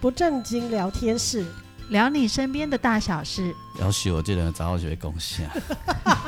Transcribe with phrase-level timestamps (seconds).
[0.00, 1.44] 不正经聊天室，
[1.90, 3.54] 聊你身边的大小事。
[3.78, 5.48] 要许我这人早就会贡献。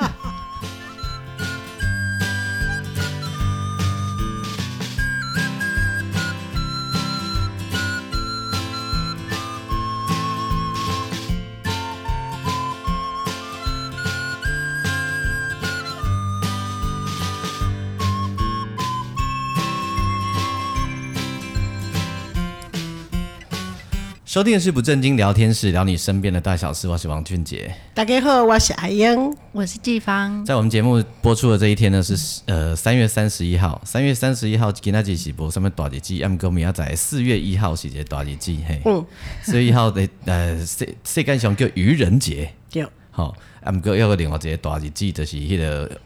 [24.33, 26.89] 收听的是不正经聊天室，聊你身边的大小事。
[26.89, 30.43] 我是王俊杰，大家好，我是阿英，我是季芳。
[30.47, 33.79] 在我们节目播出的这一天呢，是呃三月三十一号。
[33.85, 36.19] 三月三十一号，今天几是播什么大日子？
[36.23, 38.81] 俺们明仔载四月一号是一个大日子，嘿。
[38.87, 39.05] 嗯。
[39.43, 42.51] 四月一号的呃世世界上叫愚人节。
[42.71, 42.87] 对。
[43.11, 46.01] 好，，M 哥要个另外一个大日子，就是迄个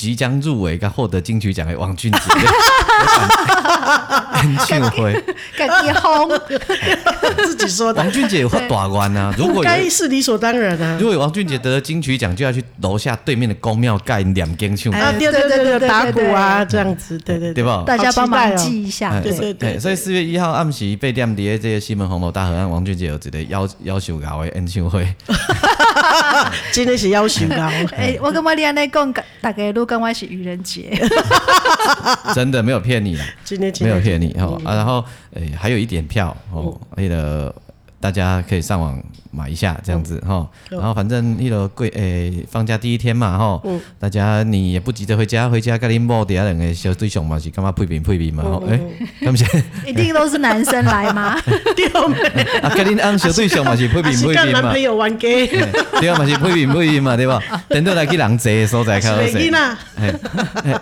[0.00, 2.18] 即将入围、跟获得金曲奖的王俊杰。
[4.42, 5.12] 演唱会，
[5.54, 6.30] 自己红，
[7.44, 8.02] 自己说的。
[8.02, 9.34] 王俊杰有发大愿啊！
[9.36, 10.96] 如果该是理所当然啊。
[10.98, 14.90] 如果王俊杰得了金曲奖，就要去楼下对面的公庙盖两间唱。
[14.94, 17.84] 啊，对对对对，打鼓啊，这样子，对对对吧？
[17.86, 19.78] 大家帮忙记一下，对对对。
[19.78, 25.06] 所以四月一号暗时八点的这个西门红楼大河岸，王俊杰有一个要要求搞的演唱会。
[26.72, 27.56] 真的是要求高。
[27.96, 30.90] 哎，我跟玛丽安来讲，大概都跟我是愚人节。
[32.34, 37.54] 真的没有骗你啦，今天没有骗你哈啊，然后诶还有一点票哦，那个
[38.00, 38.98] 大家可以上网
[39.30, 43.62] 买一下这样子哈，然后反正一楼贵诶放假第一天嘛哈，
[43.98, 48.42] 大家你也不急着回家，回家跟恁某底下两个小对象嘛是干嘛配饼配饼嘛？
[48.68, 48.80] 诶，
[49.20, 49.46] 他们先
[49.86, 51.38] 一定都是男生来吗？
[51.76, 51.86] 对
[52.62, 54.60] 啊，跟恁翁小对象嘛是配饼配饼嘛？
[54.60, 55.46] 男朋友玩 gay，
[56.00, 57.40] 对啊嘛是配饼配饼嘛对吧？
[57.68, 59.50] 等到来去人多的所在开始谁？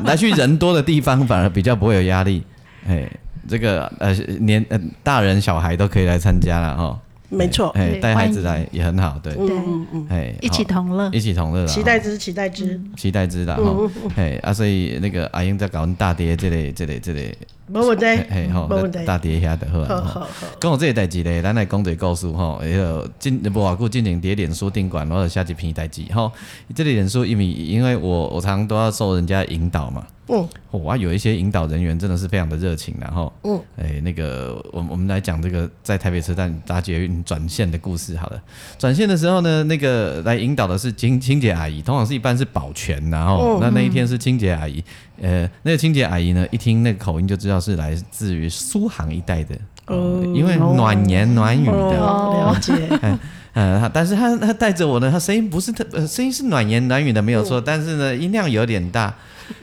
[0.04, 2.44] 来去人多的地方反而比较不会有压力，
[2.86, 3.10] 哎，
[3.48, 6.98] 这个呃年呃大人小孩都可以来参加了哈。
[7.30, 17.34] 没错，哎，带孩子来也很好，对，嗯嗯哎，一起同乐，一起同乐，期待之，期待之，期待之的哈，哎啊，所以那个阿英在搞大爹这里这里这里，
[17.68, 18.66] 没问题，哎好，
[19.06, 26.30] 大爹遐的好，好好，跟我这个代志咧，咱来讲一个故事哈，那个进不外久进行在脸书顶管，我者下几篇代志哈，
[26.74, 30.06] 这里脸书因为因为我我常常都要受人家引导嘛。
[30.30, 30.46] 嗯，
[30.82, 38.38] 哇，有一些引导人员真的是非常的热情，然后，嗯，哎，那个，我我们来讲这个在台北车站搭捷运转线的故事，好了，
[38.78, 44.84] 转线的时候呢，那个来引导的是清清洁阿姨，通常是一般是保全，然后，那那一天是清洁阿姨，
[45.20, 49.54] 呃，那个清洁阿姨呢，一听那个口音就知道是来自于苏杭一带的，
[49.86, 53.18] 哦，因为暖言暖语的，了解，嗯，
[53.54, 59.12] 呃，但是他他带着我呢，他声音不是特，呃，声音是暖言暖语的没有错，但是呢，音量有点大。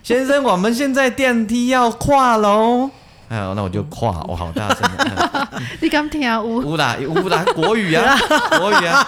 [0.01, 2.89] 先生，我们现在电梯要跨喽。
[3.29, 4.89] 哎呦，那我就跨，我好大声。
[5.79, 6.41] 你敢听啊？
[6.41, 8.17] 乌啦乌啦，国语啊，
[8.59, 9.07] 国语啊。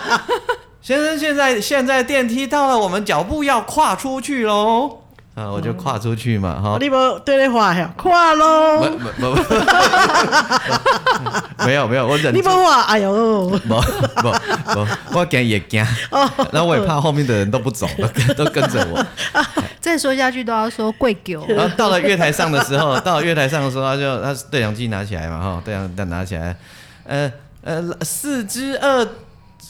[0.82, 5.00] 先生，现在现在电梯到了，我们脚步要跨出去喽。
[5.38, 6.78] 啊，我就跨出去嘛，哈。
[6.82, 8.82] 你不对的话，跨喽。
[8.82, 9.28] 没没没。
[11.68, 12.34] 没 有没有，我忍。
[12.34, 13.48] 你不话，哎呦。
[13.50, 14.32] 不不
[14.74, 14.88] 不，
[15.20, 15.86] 我惊也惊。
[16.52, 17.88] 然后我也怕后面的人都不走，
[18.36, 19.06] 都跟着我。
[19.80, 21.46] 再说下去都要说跪狗。
[21.48, 26.58] 然后到了月台上的时候， 到了月台上的时候，他就他对讲机拿起来嘛，哈，对讲机拿起来，
[27.06, 27.32] 呃
[27.64, 29.08] 呃，四之二，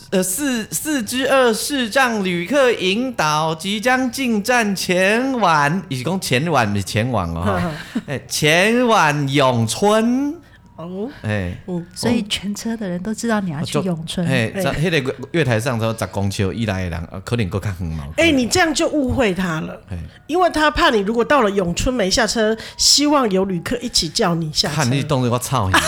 [0.10, 7.72] 呃四四之二视障旅客引导即将进站前往，一共前往前往哦，
[8.08, 10.34] 哎，前往永春。
[10.78, 11.58] 哦，哎，
[11.96, 14.24] 所以全车的人都知道你要去永春。
[14.28, 18.04] 哎，在那个月台上头，十公尺以内的人，可能够看很毛。
[18.18, 19.82] 哎，你这样就误会他了，
[20.28, 24.76] 因为他怕你如果到了永春没下车，希望有旅客一起叫你下车。
[24.76, 25.76] 看你动作，我操你！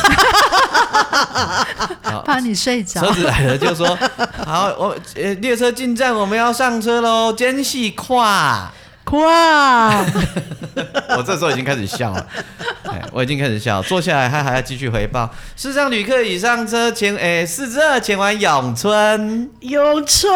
[2.26, 3.02] 怕你睡着。
[3.02, 3.98] 车子来了就说
[4.46, 8.72] ：“好，我呃列车进站，我们要上车喽，间隙跨。”
[9.12, 10.06] 哇！
[11.18, 12.28] 我这时候已经开始笑了，
[13.12, 13.82] 我已经开始笑。
[13.82, 19.50] 坐下来，他还要继续回报：视障旅客已上车前，诶，四之二前往永春。
[19.62, 20.32] 永春，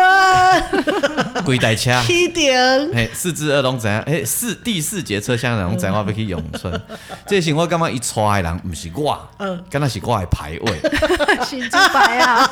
[1.46, 2.02] 几台车？
[2.06, 2.58] 七点。
[2.92, 4.02] 诶，四至二龙怎样？
[4.04, 6.06] 诶，四第四节车厢龙怎样？
[6.06, 6.82] 要去永春。
[7.28, 11.46] 这时我感觉一出来人不是我，嗯，刚才是我的排位。
[11.46, 12.50] 新之排啊。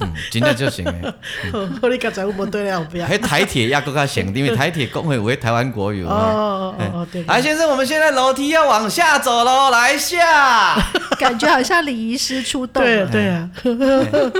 [0.00, 1.14] 嗯，今天就行诶。
[1.90, 2.80] 你刚才有没对了？
[2.84, 3.06] 不要。
[3.06, 4.77] 诶，台铁也更加行，因为台铁。
[4.78, 7.24] 铁工会为台湾国语哦哦对。
[7.24, 10.76] 来，先生，我们现在楼梯要往下走喽，来下。
[11.18, 12.80] 感觉好像礼仪师出动。
[12.82, 13.50] 对对啊。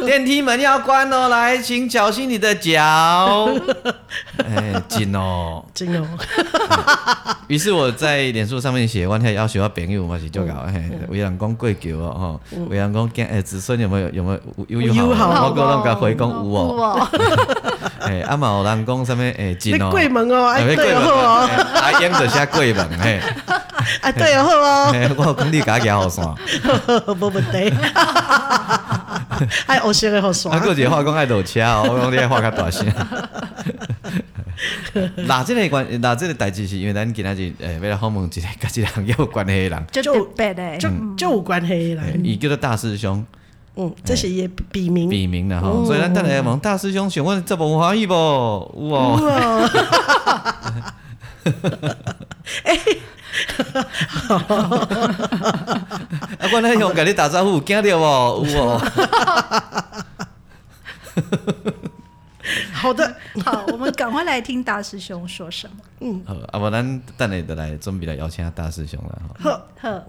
[0.06, 3.50] 电梯门要关哦，来，请小心你的脚。
[4.38, 6.06] 哎，紧哦，紧哦。
[7.48, 14.38] 于是我在脸书上面写，我还要学到朋友嘛是就搞，嘿，为人讲过桥哦，哈，为人讲诶子孙有没有有没有
[14.68, 17.08] 有有好，我讲人家回讲有哦。
[18.00, 19.22] 哎，阿嘛有人讲什么？
[19.38, 19.90] 哎，紧哦。
[19.90, 21.48] 柜门哦，哎，对哦。
[21.74, 23.20] 阿英就写柜门，嘿。
[24.00, 24.92] 哎， 对哦，好哦。
[25.16, 26.34] 我工地加加好耍。
[27.20, 27.72] 无问题。
[29.66, 30.54] 爱学习的好耍。
[30.54, 32.86] 啊，过节化工爱落车哦，我讲你爱画较大声。
[35.14, 40.28] 那这个关，那这个代志是因为咱今仔日诶，为了访问一个跟这个有关系的人，就就
[41.16, 42.20] 就有关系的人。
[42.24, 43.24] 伊叫做大师兄，
[43.78, 45.70] 嗯，这是伊笔名，笔名的哈。
[45.86, 48.12] 所以咱等下问大师兄，请问这部有欢喜不？
[48.12, 48.20] 有
[48.92, 49.70] 哦。
[52.64, 52.76] 哎，
[54.28, 54.36] 啊，
[56.52, 58.44] 我那用跟你打招呼，惊到无？
[58.46, 58.80] 有哦。
[62.72, 65.76] 好的，好，我们赶快来听大师兄说什么。
[66.00, 69.50] 嗯，好，啊，不咱等下就来准备来邀请下大师兄了哈。
[69.80, 70.02] 好，好，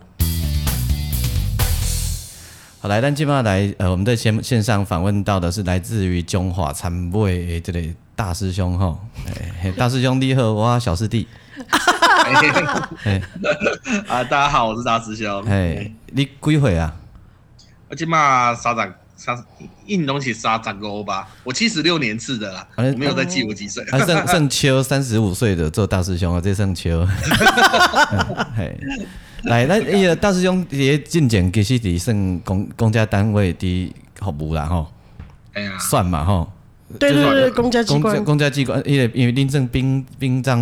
[2.81, 8.97] 好来，咱今晚来，呃，我们在线线上访问到的是来自于中华参会的这里大师兄哈。
[9.27, 11.27] 哎， 大师兄你好，我小师弟。
[14.07, 15.43] 啊，大家好，我是大师兄。
[15.43, 16.95] 哎，你几岁啊？
[17.89, 18.93] 我今嘛三十。
[19.19, 19.37] 三
[19.85, 23.83] 印东西杀长沟吧，我七十六年次的啦，我没有在记我几岁。
[23.91, 27.05] 还剩剩秋三十五岁的做大师兄啊，这剩秋。
[28.55, 28.79] 嘿，
[29.43, 34.91] 来，那那个大师兄也进前其实伫算公公家单位的服务啦吼。
[35.53, 36.51] 哎呀，算嘛吼。
[36.99, 38.23] 对对对，公家机关。
[38.25, 40.57] 公家机关，因为因为临政兵兵帐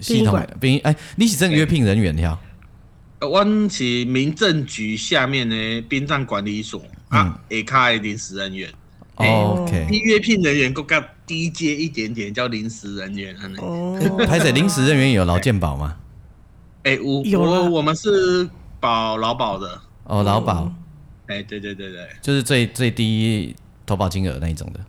[0.00, 2.38] 系统殡哎，你是正约聘人员呀？
[3.20, 8.68] 我是民政局下面的殡葬管理所啊，下卡的临时人员。
[9.14, 13.34] OK，比约聘人员更加低阶一点点，叫临时人员。
[13.58, 13.96] 哦，
[14.28, 15.96] 还是临时人员有劳健保吗？
[16.84, 18.48] 哎，我我我们是
[18.80, 19.80] 保劳保的。
[20.04, 20.72] 哦，劳保。
[21.26, 24.80] 哎，对对对对，就是最最低投保金额那一种的。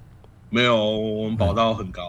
[0.49, 2.01] 没有，我们保到很高。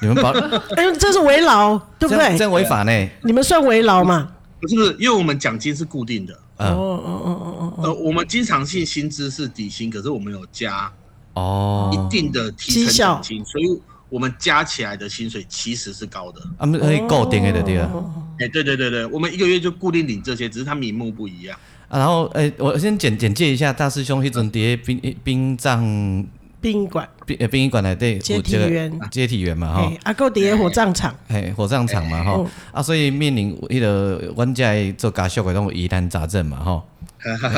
[0.00, 0.30] 你们保？
[0.76, 2.36] 哎，这是围劳，对不对？
[2.38, 3.08] 这违法呢？
[3.24, 4.32] 你们算围劳吗？
[4.60, 6.34] 不是不是，因为我们奖金是固定的。
[6.58, 7.82] 哦哦哦哦哦。
[7.84, 10.92] 呃，我们经常性薪资是底薪，可是我们有加
[11.32, 13.80] 哦一定的提成奖金，所以
[14.10, 16.40] 我们加起来的薪水其实是高的。
[16.58, 17.90] 啊，可以固定的对啊。
[18.38, 21.58] 哎，对对对对，我们一个月就固定领这些，只是它名目不一样。
[21.88, 26.26] 啊，然后哎，我先简简介一下大师兄，一种叠殡殡葬。
[26.62, 34.64] 殡仪馆，殡呃殡仪馆内对接体员，接体员嘛哈，啊，够底下火葬场，嘿，火葬场嘛哈，啊，所以面临迄个阮遮
[34.98, 36.84] 做家属的拢疑难杂症嘛哈，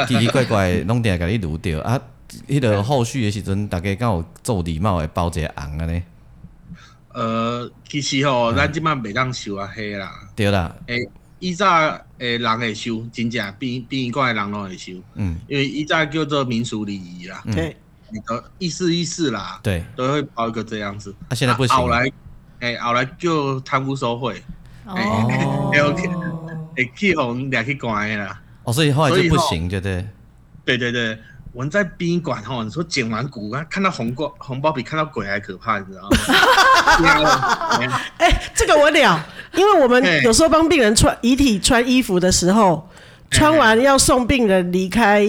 [0.06, 2.00] 奇奇怪怪拢定甲你录着啊，
[2.46, 6.00] 迄个后续的时阵，大家敢有做礼貌的包一个红安尼？
[7.12, 10.98] 呃，其实吼，咱即摆袂当收啊黑啦，对啦，诶，
[11.38, 11.66] 以早
[12.18, 17.76] 诶人会收，真正殡殡仪馆的人拢会收，嗯，因为以早叫做民俗礼仪啦，对。
[18.14, 21.14] 你的意思意思啦，对，都会包一个这样子。
[21.30, 21.74] 啊，现在不行。
[21.74, 22.06] 后来，
[22.60, 24.34] 诶，后来就贪污受贿。
[24.84, 25.72] 哦。
[26.76, 28.38] 哎， 去红两去关啦。
[28.64, 30.06] 哦，所以后来就不行，对不对。
[30.66, 31.18] 对对对，
[31.52, 36.08] 我们在殡仪馆哦，你说捡完骨啊，看到红包红包比看到鬼还可怕，你知道
[37.22, 38.00] 吗？
[38.18, 42.88] 哎，这个我了，因为我们有时候帮病人穿遗体穿衣服的时候。
[43.34, 45.26] 穿完要送病人离开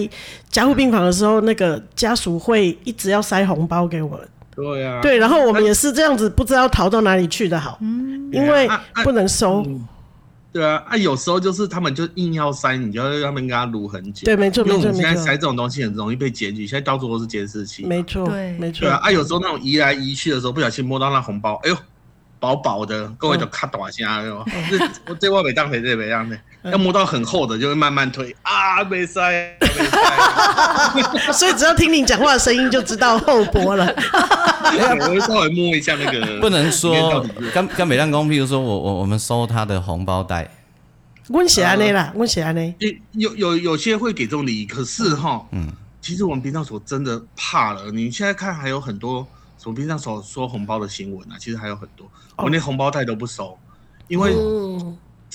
[0.50, 4.28] 加护病房的时候，那个家属会一直要塞红包给我们。
[4.54, 8.68] 对呀，对，然后我们也是这样子，不知道逃到哪里去的好，嗯，因为
[9.02, 9.64] 不能收。
[10.54, 14.24] 对啊，啊，有时候就是他们就硬要塞，你就要让他们跟他撸很久。
[14.24, 17.84] 对，没错，没错，因为我们现在塞这种东西很容易被检举，现在到处都是监视器。
[17.84, 18.82] 没错，对，没错。
[18.82, 21.76] 对啊，啊，有时候那种移来移去的时候，不小心摸到那红包，哎呦。
[22.40, 24.44] 薄薄的，各位就咔大声哟。
[24.68, 31.32] 这我这我没当回，这没当的，要摸到很厚的，就会慢慢推啊，没塞，没塞。
[31.32, 33.86] 所以只要听你讲话的声音，就知道厚薄了。
[33.86, 36.24] 我会稍微摸一下那个。
[36.40, 40.50] 不能说，跟跟美亮公，譬如说我我我们收他的红包袋。
[41.28, 42.74] 温血安内啦，温血安内。
[43.12, 47.90] 有有有些会给这种礼仪，可是哈，嗯，其实我们平常所真的怕了。
[47.90, 49.26] 你现在看还有很多。
[49.64, 52.06] 我们平常所说红包的新闻啊，其实还有很多，
[52.36, 53.58] 我连红包袋都不收，
[54.08, 54.34] 因为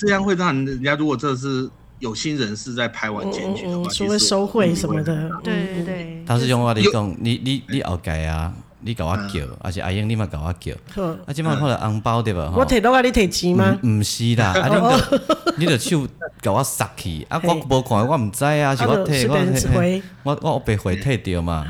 [0.00, 6.24] 这样会让人家如果这是有心人士在拍完检举的话，说会收贿什么的，对对对。
[6.26, 11.02] 他是用我的讲，你你你后改啊，你甲我叫，还是阿英你嘛甲我叫，好。
[11.26, 12.50] 啊，即摆看到红包对吧？
[12.56, 13.78] 我摕到啊，你摕钱吗？
[13.82, 15.26] 毋是啦，啊，你着
[15.58, 16.06] 你着手
[16.40, 21.66] 甲我塞去，啊，我无看，我毋知啊，是我摕我我我我被回退掉嘛，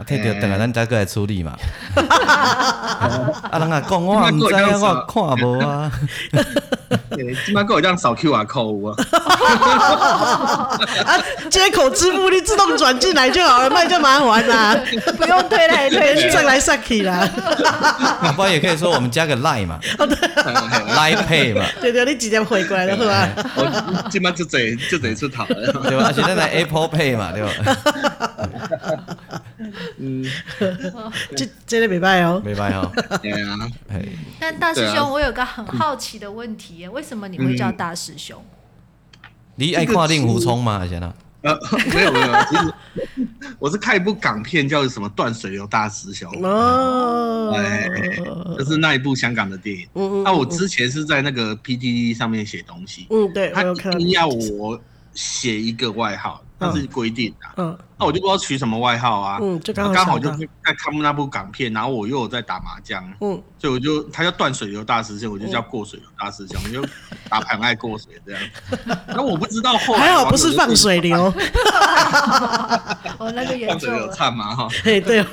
[0.00, 1.52] 啊，退掉，等下咱再过来处理嘛。
[1.94, 5.92] 啊，人啊讲我毋知啊，我看无啊。
[7.44, 8.96] 今麦够有这样扫 QR code 啊！
[11.06, 11.18] 啊，
[11.50, 14.76] 接口支付你自动转进来就好了，那就麻烦啦，
[15.18, 17.28] 不用推来推去，上来上去啦。
[18.34, 21.64] 不然也可以说我们加个 Line 嘛，Line Pay 嘛。
[21.80, 23.28] 对对，你直接回过来了是吧？
[23.56, 26.06] 我今麦就这就这出头了，对吧？
[26.06, 27.50] 而且现在 Apple Pay 嘛，对吧？
[29.98, 30.24] 嗯，
[31.36, 32.90] 这这个没办哦，没办哦。
[33.22, 33.56] 对啊。
[34.38, 36.88] 但大师兄，我有个很好奇的问题。
[36.88, 38.42] 为什么你会叫大师兄？
[39.22, 40.86] 嗯、你爱看令狐冲吗？
[40.88, 41.12] 先生？
[41.42, 41.58] 呃，
[41.94, 43.26] 没有没有，其实
[43.58, 47.88] 我是看一部港片，叫什么《断水流大师兄》哦，哎，
[48.58, 49.88] 就是那一部香港的电影。
[49.94, 50.22] 嗯嗯。
[50.22, 53.06] 那、啊、我之前是在那个 PDD 上面写东西。
[53.08, 53.50] 嗯，对。
[53.52, 53.62] 他
[53.92, 54.78] 一定要我
[55.14, 56.42] 写一个外号。
[56.60, 66.84] 那是规定的，嗯，那我就不知道取什么外号啊，嗯，就刚好刚好就在看那部港片，然后我又有在打麻将，嗯，所以我就他叫断水流大师兄，我就叫过水流大师兄，就
[67.30, 68.42] 打牌爱过水这样。
[69.08, 71.32] 那我不知道后来还好不是放水流，
[73.18, 75.24] 我那个放水流唱嘛哈， 对对，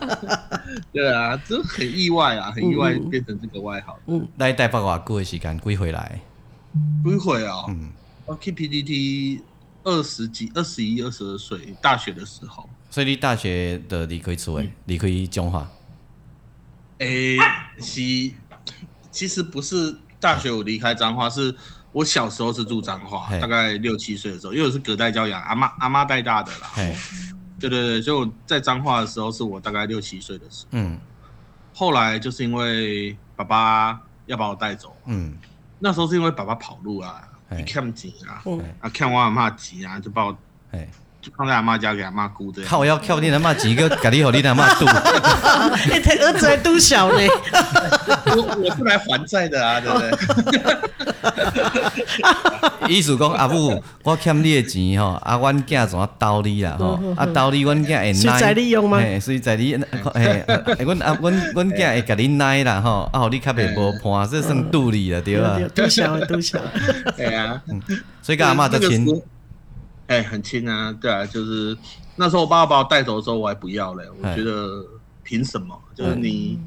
[0.92, 3.98] 对啊，就很意外啊，很意外变成这个外号。
[4.08, 6.20] 嗯，那一代爸爸过的时间归回来，
[7.02, 7.88] 归回啊，嗯，
[8.26, 9.42] 我 K P D T。
[9.84, 12.68] 二十几、二十一、二十二岁，大学的时候。
[12.90, 15.70] 所以你大学的离开厝诶，离开彰化。
[16.98, 18.00] 诶、欸，是，
[19.10, 21.54] 其实不是大学我离开彰化，是
[21.92, 26.70] 我小时候是住彰化，大概六七岁的时候，因为我是隔代教养，阿妈阿妈带大的啦。
[27.58, 30.68] 对对对，就在彰化的时候，是我大概六七岁的时候。
[30.72, 30.98] 嗯。
[31.72, 34.96] 后来就是因为爸爸要把我带走。
[35.06, 35.36] 嗯。
[35.80, 37.28] 那时候是因为爸爸跑路啊。
[37.50, 38.42] 你欠钱啊，
[38.80, 40.32] 啊欠我阿妈钱啊，就把我，
[40.72, 40.78] 就
[41.36, 42.62] 放在阿妈家给阿妈顾的。
[42.64, 44.84] 靠，我要靠你阿妈钱，个给 你和你阿妈赌。
[44.84, 47.18] 你儿子还赌小呢？
[48.26, 50.10] 我我是来还债的啊，对不对？
[52.88, 58.14] 意思讲阿母，我欠你的钱吼，啊，阮囝怎啊兜你啦吼，啊兜你，阮囝会耐。
[58.14, 59.00] 随在你用吗？
[59.20, 59.76] 随在你，
[60.14, 60.44] 嘿，
[60.80, 65.58] 阮阿阮阮囝会甲你耐啦吼，啊，互你较袂无伴，这算赌你了对吧？
[65.74, 66.58] 赌小，赌小。
[67.16, 67.60] 对 啊，
[68.22, 69.06] 所以跟阿妈就亲。
[70.06, 71.76] 哎，很亲啊，对啊，就是
[72.16, 74.84] 那时候我爸爸把我带走的时候，我还不要嘞，我觉得
[75.22, 75.78] 凭什么？
[75.94, 76.58] 就是你。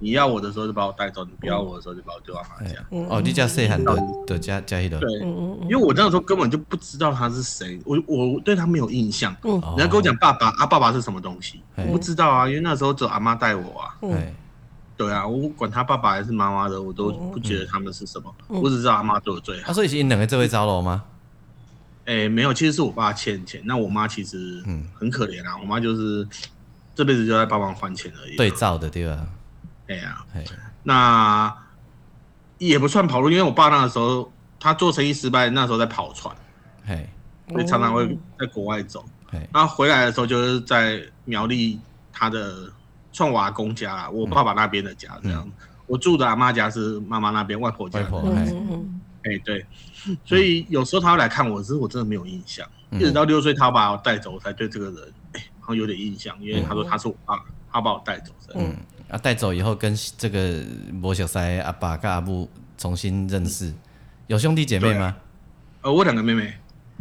[0.00, 2.74] 你要我的时候就把我带走，你不要我的时候就把我丢到他家。
[3.08, 3.96] 哦，你家谁很多
[4.26, 4.98] 的家家里的？
[4.98, 5.10] 对，
[5.62, 9.34] 因为我那个时候根本就不知道他是谁，我我对他没有印象。
[9.44, 11.62] 嗯，人家跟我讲爸爸啊，爸爸是什么东西？
[11.76, 13.96] 我不知道啊，因为那时候只有阿妈带我啊。
[14.02, 14.34] 对，
[14.94, 19.68] 对啊，我管他爸爸还是妈妈的，我都不觉得他们是什么，我只知道阿妈对我最好。
[19.68, 21.02] 他说以前两个这位招了吗？
[22.06, 23.62] 哎，没有，其实是我爸欠钱。
[23.64, 24.86] 那我妈其实嗯。
[24.94, 26.26] 很可怜啊，我妈就是
[26.94, 28.36] 这辈子就在帮忙还钱而已。
[28.36, 29.26] 对照的，对吧？
[29.88, 30.24] 哎呀，
[30.82, 31.54] 那
[32.58, 36.34] 也不算跑路，因为我爸那个时候他做生意失败，那时候在跑船，
[36.86, 37.08] 嘿，
[37.50, 38.06] 所以常常会
[38.38, 41.78] 在国外走，嘿，然后回来的时候就是在苗栗
[42.12, 42.70] 他的
[43.12, 45.46] 创瓦公家，我爸爸那边的家这样，
[45.86, 48.22] 我住的阿妈家是妈妈那边外婆家，外婆，
[49.24, 49.64] 哎，对，
[50.24, 58.74] 所以有时候他会来看我，只是我真的没有印象，一直到六岁他把我带走，我才对这个人哎，好像有点印象，因为他说他是我爸，他把我带走，嗯。
[59.08, 60.64] 啊，带走以后跟这个
[61.02, 63.72] 无熟悉阿爸跟阿布重新认识，
[64.28, 65.14] 有兄弟姐妹吗？
[65.82, 66.54] 呃，我两个妹妹。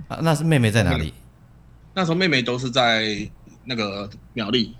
[0.09, 1.13] 啊，那是妹妹在哪里？
[1.93, 3.29] 那时候妹妹都是在
[3.63, 4.75] 那个苗栗。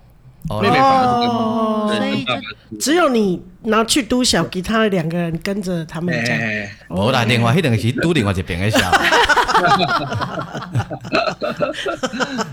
[0.48, 1.34] 哦，妹妹反而是跟
[1.96, 2.26] 所以
[2.78, 6.34] 只有你拿去督小，其他两个人跟着他们家。
[6.88, 8.78] 无打电话，迄两个是督另外一边的小。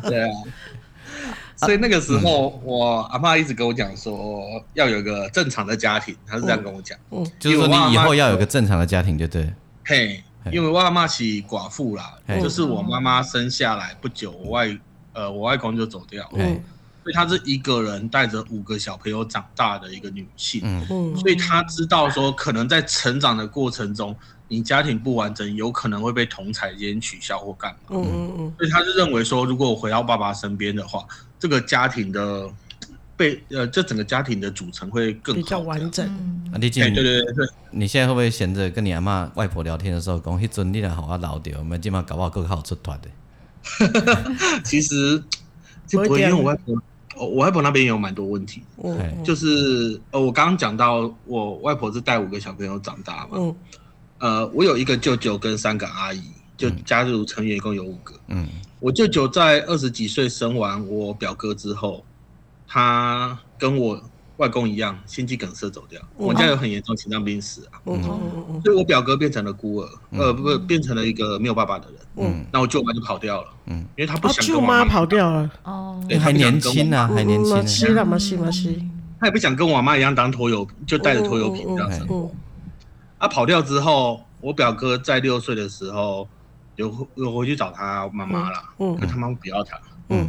[0.04, 0.30] 对啊。
[1.58, 4.44] 所以那个时候，我阿妈一直跟我讲说，
[4.74, 6.98] 要有个正常的家庭，她是这样跟我讲。
[7.12, 9.54] 嗯，就是说你以后要有个正常的家庭，对不对？
[9.86, 14.76] 嘿，因为我阿妈是寡妇啦，就是我妈妈生下来不久，我外
[15.14, 16.60] 呃我外公就走掉，嗯，
[17.04, 24.16] 所以她是一个人带着五个小朋友长大的一个女性，嗯，所以她知道说，可能在成长的过程中，
[24.48, 31.06] 你家庭不完整，有可能会被同侪间取笑或干嘛，嗯嗯嗯，所以她就认为说，如果我回到爸爸身边的话。
[31.42, 32.48] 这个家庭的
[33.18, 36.06] 被呃，这整个家庭的组成会更，比较完整。
[36.54, 43.10] 啊，你对对对对，你现在会不会闲着跟你阿妈外婆聊天的时候讲，迄阵你来好我老掉，我们今晚搞不好更好出团的。
[44.64, 45.24] 其实
[45.88, 46.80] 就不会，因为我外婆，
[47.28, 53.56] 我外婆那边也有蛮多问题，嗯，就是呃，我刚刚讲到我外婆是带五个小朋友长大嘛，嗯，
[54.20, 56.24] 呃，我有一个舅舅跟三个阿姨，
[56.58, 58.48] 就家族成员一共有五个，嗯，
[58.80, 62.04] 我舅舅在二十几岁生完我表哥之后，
[62.68, 64.02] 他跟我。
[64.42, 66.02] 外公一样，心肌梗塞走掉。
[66.18, 72.00] 我家有很严重心脏病史啊，所以我表哥变成了孤儿，呃，不，变成了一个没有爸爸的人。
[72.16, 73.50] 嗯，那我舅妈就跑掉了。
[73.68, 74.44] 嗯，因为他不想。
[74.44, 75.48] 舅妈跑掉了。
[75.62, 77.68] 哦，还年轻啊，还年轻。
[77.68, 78.76] 是啦，嘛是嘛是。
[79.20, 82.04] 他也不想跟我妈一样当拖油，就带着拖油瓶这样子。
[83.20, 86.28] 啊跑掉之后，我表哥在六岁的时候，
[86.78, 88.64] 有有回去找他妈妈了。
[88.80, 89.80] 嗯，可他妈不要他。
[90.10, 90.28] 嗯，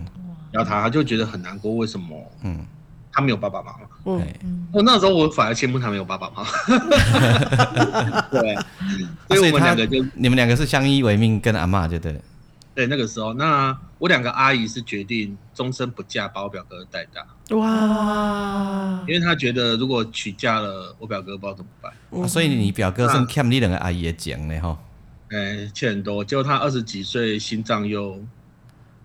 [0.50, 1.74] 不要他，他就觉得很难过。
[1.76, 2.30] 为什么？
[2.42, 2.66] 嗯。
[3.14, 8.56] 他没有爸爸妈妈，嗯，我那时候我反而羡慕他没有爸爸妈妈， 对，
[9.28, 12.20] 所以我们两个就你们两个是相依为命，跟阿嬷就对，
[12.74, 17.24] 对，那个时候，那我两个阿姨是决定终身不嫁，把我表哥带大，
[17.56, 24.76] 哇，因为他觉得如果娶嫁了，我表哥不知道怎么办，所以你表哥是欠你两个阿姨的钱呢，哈，
[25.30, 28.20] 哎，欠很多，结果他二十几岁心脏又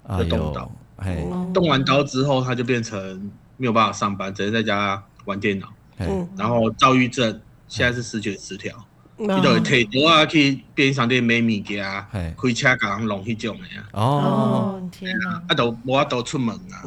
[0.10, 1.24] 又动刀，哎，
[1.54, 3.30] 动完刀之后他就变成。
[3.58, 5.68] 没有办法上班，只能在家玩电脑。
[6.00, 8.74] 嗯，然后躁郁症，现在是思觉失调。
[9.20, 13.84] 你就会提多啊去便利商店买物件，开车给人弄那种的呀。
[13.94, 15.42] 哦，天啊！
[15.48, 16.84] 啊，都无法度出门啊，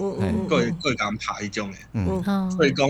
[0.49, 1.79] 各各给人拍那种的。
[1.95, 2.23] 嗯，
[2.53, 2.89] 所以讲，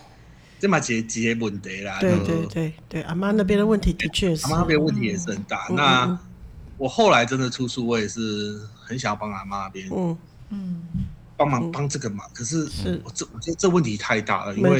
[0.58, 1.98] 这嘛是几个问题啦。
[2.00, 4.44] 对对对对，阿妈那边的问题的确是。
[4.46, 5.66] 阿妈那边问题也是很大。
[5.68, 6.18] 那
[6.78, 9.86] 我后来真的出书，我也是很想帮阿妈那边。
[9.92, 10.16] 嗯
[10.48, 10.82] 嗯。
[11.40, 12.68] 帮忙帮这个忙，可是
[13.02, 14.78] 我这我觉得这问题太大了，因为，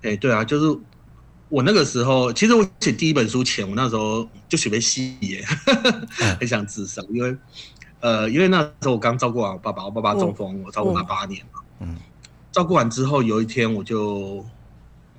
[0.00, 0.78] 哎，对啊，就是
[1.50, 5.44] 我那个时候，其实我写第一本书前，我那时候就准备吸烟，
[6.40, 7.36] 很想自杀，因为，
[8.00, 11.94] 呃，因为那时候我刚照顾完我爸爸，我爸爸中风，我照顾他八年嘛，嗯，
[12.50, 14.42] 照顾完之后，有一天我就，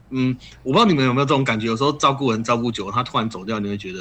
[0.09, 3.99] 嗯，我不知道你们有没有这种感觉，有时候照顾人照顾久了，他突然走掉，你会觉得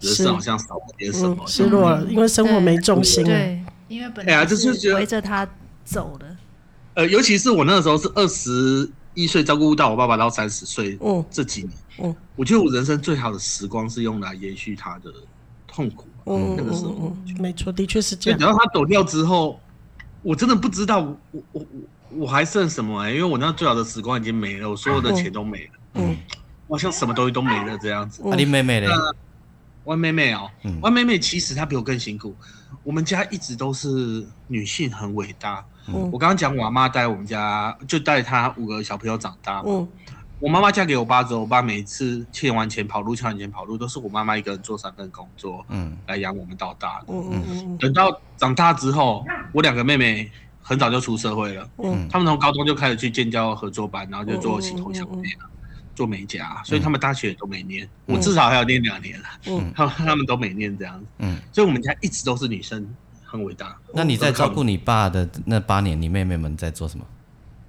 [0.00, 5.48] 人生好像少了点什么，失落了，因为生活没重心，对，因为本来就是围着他。
[5.90, 6.36] 走的，
[6.94, 15.12] 呃，尤其是我那个时候是二十一岁照顾到我爸爸到三十岁，嗯，这几年，嗯，我觉得我人生最好的时光是用来延续他的
[15.66, 18.38] 痛苦，嗯，那个时候，没错，的确是这样。
[18.38, 19.58] 等到他走掉之后，
[20.22, 21.66] 我真的不知道我我我
[22.10, 26.16] 我还剩什么哎，因为我那最好的时光已经没了，我所有的钱都没了，嗯，
[26.68, 28.22] 我好像什么东西都没了这样子。
[28.30, 28.88] 啊，你妹妹呢？
[29.82, 30.48] 我妹妹哦，
[30.80, 32.36] 我妹妹其实她比我更辛苦。
[32.84, 35.64] 我们家一直都是女性很伟大。
[36.10, 39.62] 我刚刚讲我妈带我们家，就带她五个小朋友长大。
[39.66, 39.86] 嗯，
[40.38, 47.06] 我妈妈嫁给我爸之后，我爸每次欠完钱跑路，欠完钱跑路，都是我妈妈一个人做三份工作，嗯，来养我们到大的。
[47.08, 50.30] 嗯嗯，等到长大之后，我两个妹妹
[50.62, 51.68] 很早就出社会了。
[51.82, 55.50] 嗯，他们从高中就开始去建交合作班，然后就做洗头小妹了，
[55.94, 57.88] 做美甲，所以他们大学也都没念。
[58.06, 59.26] 我至少还要念两年了。
[59.46, 61.06] 嗯，他 他们都没念这样子。
[61.18, 62.86] 嗯，所以我们家一直都是女生。
[63.30, 63.76] 很伟大。
[63.94, 67.04] 那你在照顾你爸的那八年，你妹妹们在做什么？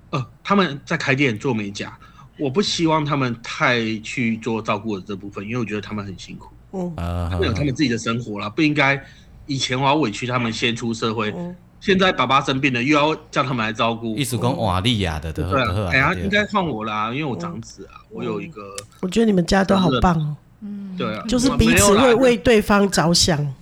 [0.10, 1.98] 呃，他们在开店做美甲。
[2.40, 6.50] 我不希望他们太去做照顾的这部分，因为我觉得他们很辛苦。
[6.72, 6.92] 嗯，
[7.30, 9.00] 他们有他们自己的生活啦，不应该
[9.46, 11.32] 以前我要委屈他们先出社会，
[11.80, 14.16] 现在爸爸生病了又要叫他们来照顾。
[14.16, 18.76] 一直跟瓦利亚的，对啊，哎呀，应该换我啦，因为我长子啊，我有一个。
[19.02, 20.36] 我觉得你们家都好棒哦。
[20.62, 23.54] 嗯，对啊，就是彼此会为对方着想。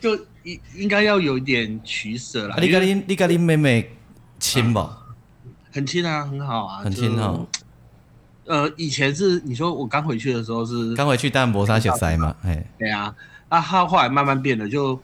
[0.00, 0.18] 就。
[0.52, 2.56] 应应该要有一点取舍啦。
[2.60, 3.90] 你跟你你跟你妹妹
[4.38, 4.88] 亲不？
[5.72, 7.46] 很亲啊，很好啊，很亲哦。
[8.46, 13.14] 呃，以前是你说我刚回去的时候是刚回去，但磨砂小塞嘛，哎，对啊。
[13.48, 15.00] 啊，他后来慢慢变了，就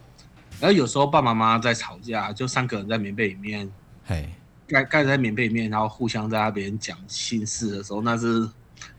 [0.60, 3.70] 然后有时候爸爸妈妈在吵架，就三个人在棉被里面，
[4.06, 4.28] 哎，
[4.66, 8.48] 盖盖在棉被里面，然后互相在那边讲心事的时候，那是。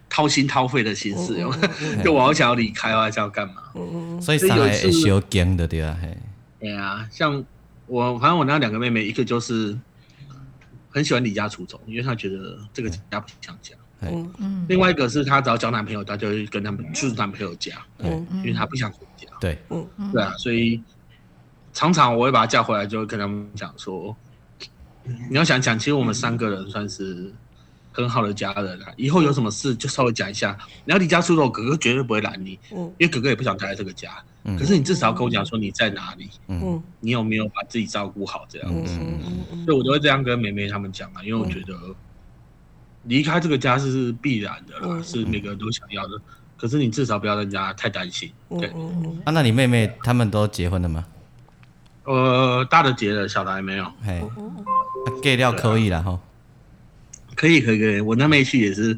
[0.09, 1.35] 掏心掏肺的心事，
[2.01, 3.55] 就我好想要离开，我还想要干嘛？
[4.21, 6.17] 所以上来会小惊的对啊，嘿。
[6.59, 7.43] 对啊，像
[7.85, 9.77] 我，反正我那两个妹妹，一个就是
[10.89, 13.75] 很喜欢离家出走，因为她觉得这个家不像家。
[14.01, 14.65] 嗯嗯。
[14.67, 19.27] 另外一个是她只要交男朋友，她就会跟他们去男朋友家，嗯，因为她不想回家。
[19.39, 20.81] 对，嗯对啊，所以
[21.73, 24.15] 常常我会把她叫回来，就会跟他们讲说，
[25.29, 27.33] 你要想想，其实我们三个人算是。
[27.93, 30.55] 很好的家人啊，以后有什么事就稍微讲一下。
[30.85, 34.23] 你要离家出走，哥哥绝对不会拦你，嗯，因为哥哥也不想待在这个家。
[34.47, 38.95] 嗯，可是你至少跟我讲说你在哪里，嗯，你有没有把自己照顾好这样子。
[39.65, 41.73] 所以我都会这样跟妹妹他们讲啊，因为我觉得
[43.03, 46.19] 离开这个家是必然的啦，是每个人都想要的。
[46.55, 48.31] 可是你至少不要让人家太担心。
[48.49, 48.67] 对，
[49.25, 51.05] 啊，那你妹妹他们都结婚了吗？
[52.05, 53.85] 呃，大的结了，小的还没有。
[54.01, 54.23] 嘿，
[55.21, 56.19] 给料可以了哈。
[57.35, 58.97] 可以可以可以，我那妹去也是，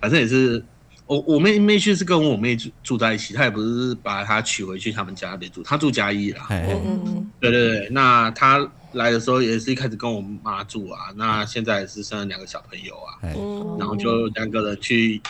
[0.00, 0.64] 反正也是，
[1.06, 6.46] 我我妹妹婿是跟我妹住住在一起，他也不是把她娶回去他们家那边住，他住嘉义啦。
[6.50, 15.20] 嗯嗯对对对，那他来的时候也是一开始跟我妈住啊，那现在也是生了两个小朋友啊，嗯，然后就两个人去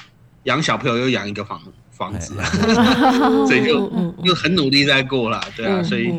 [0.44, 1.60] 养小朋友，又养一个房
[1.90, 2.34] 房子，
[3.46, 3.90] 所以就
[4.24, 6.12] 就很努力在过啦，对啊，所以。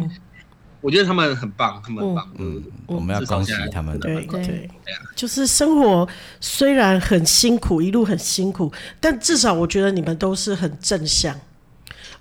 [0.86, 4.00] 我觉得他们很棒，他们很棒，嗯，我们要恭喜他们。
[4.00, 4.70] 对对对，
[5.16, 6.08] 就是生活
[6.40, 11.36] 虽然很辛苦，一路很辛苦，但至少我觉得你们都是很正向。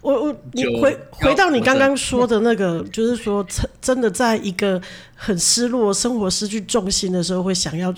[0.01, 3.47] 我我你回回到你刚刚说的那个， 就是说
[3.83, 4.81] 真的在一个
[5.15, 7.95] 很失落、生活失去重心的时候，会想要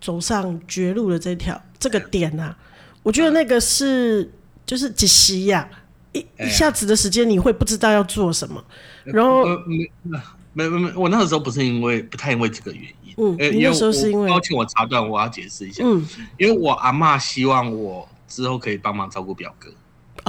[0.00, 2.56] 走上绝路的这条这个点啊，
[3.02, 4.30] 我觉得那个是
[4.64, 5.68] 就是几西呀。
[6.14, 8.64] 一一下子的时间，你会不知道要做什么，
[9.02, 9.90] 然后没
[10.52, 16.06] 没没没，我那个时候不是因为不太因为这个原因，嗯，那时候是因为抱歉，我插段，我要解释一下，嗯，
[16.38, 19.68] 因为我阿妈希望我之后可以帮忙照顾表哥，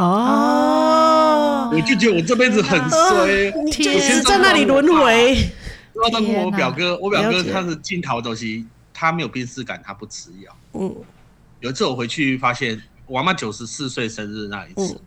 [0.02, 5.38] 哦，我就觉得我这辈子很衰，你就是在那里轮回，
[6.04, 10.96] 要照顾我表哥，我表哥他是进逃东西，他没有病识感，他不吃药，嗯，
[11.60, 15.00] 有一次我回去发现我阿嬷九十四岁生日那一次。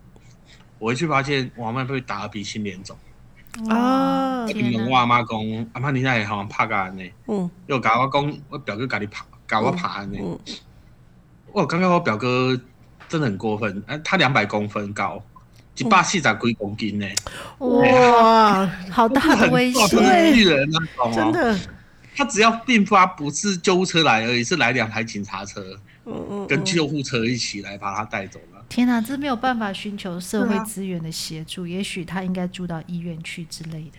[0.79, 2.97] 我一去发现我阿妈被打得鼻青脸肿
[3.69, 4.45] 啊！
[4.47, 7.03] 我问我阿妈讲，阿妈你那也好像怕个安呢？
[7.27, 10.19] 嗯，又搞我讲，我表哥搞你爬，搞我爬安呢？
[11.53, 12.59] 我刚刚我表哥
[13.09, 15.21] 真的很过分，他两百公分高，
[15.77, 17.07] 一百四十几公斤呢！
[17.59, 20.33] 哇，好大的威胁！
[20.33, 21.59] 巨人那种真的，
[22.15, 25.61] 他只要病发，不是救护车来而已，是来两台警察车，
[26.05, 28.58] 嗯嗯，跟救护车一起来把他带走了。
[28.69, 33.99] 天哪，这没有办法寻求社会资源的协助，啊、也许他应该住到医院去之类的。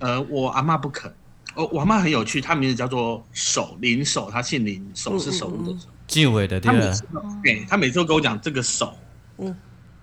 [0.00, 1.12] 呃，我阿妈不肯。
[1.54, 5.86] 哦，我阿妈很有趣，她名字叫做守林守，她姓林，守是守护的守。
[6.06, 6.98] 纪委的对吧？
[7.42, 8.96] 对，她每次都跟我讲这个守，
[9.38, 9.56] 嗯，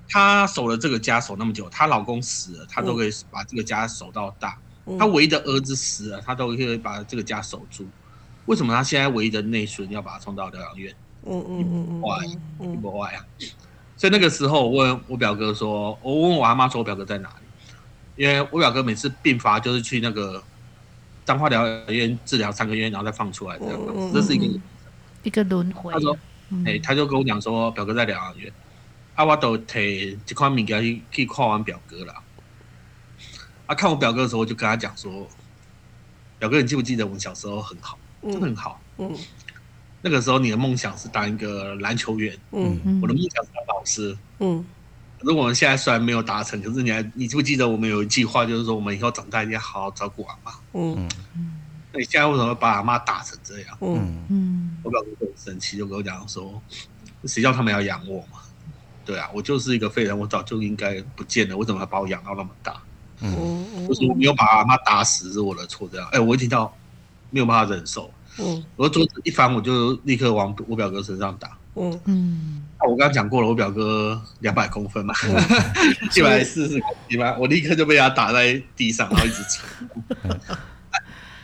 [0.09, 4.57] 她守了这个家守那么久，她老公死了，她都可以把这个家守到大。
[4.97, 7.85] 她、嗯、唯一的儿子死了，她都可以把这个家守住。
[8.45, 10.93] 为什么她现在唯一的内孙要把他送到疗养院？
[11.27, 13.25] 嗯嗯嗯嗯，坏，不坏啊。
[14.05, 18.23] 所以那个时候，我问我表哥说：“我问我阿妈说，我表哥在哪里？
[18.23, 20.43] 因为我表哥每次病发就是去那个
[21.25, 24.59] 彰化疗养院治疗三个月，然后再放出来这样子，嗯、这是一个
[25.23, 26.15] 一个轮回。”他说
[26.67, 28.53] ：“哎、欸，他就跟我讲说，表哥在疗养院，
[29.15, 32.13] 啊，我都提这款物件去去看完表哥了。
[33.65, 35.27] 啊，看我表哥的时候，我就跟他讲说，
[36.37, 38.79] 表哥，你记不记得我们小时候很好，真的很好。
[38.99, 39.17] 嗯”嗯
[40.05, 44.63] 那个时候你的梦想是当一个篮球员，嗯，我的梦想是当老师，嗯。
[45.17, 51.55] 可是我们现在虽然没有达成，可是你还你记不记得我们有一句话，就是说我们以后长大一定要好好照顾阿妈，嗯嗯。
[51.91, 53.75] 那你现在为什么会把阿妈打成这样？
[53.81, 54.77] 嗯嗯。
[54.83, 56.61] 我表哥很生气，就跟我讲说，
[57.23, 58.41] 谁叫他们要养我嘛？
[59.03, 62.79] 对啊，我就是一个废人，我早就应该不见了，为什么要把我养到那么大？
[63.21, 66.07] 嗯，就是我没有把阿妈打死是我的错，这样。
[66.11, 66.71] 哎，我一听到
[67.31, 68.11] 没有办法忍受。
[68.37, 71.57] 嗯，我桌子一翻，我就立刻往我表哥身上打。
[71.75, 75.13] 嗯嗯，我刚刚讲过了，我表哥两百公分嘛，
[76.15, 79.65] 一百四十公斤嘛，我立刻就被他打在地上，然后一直扯。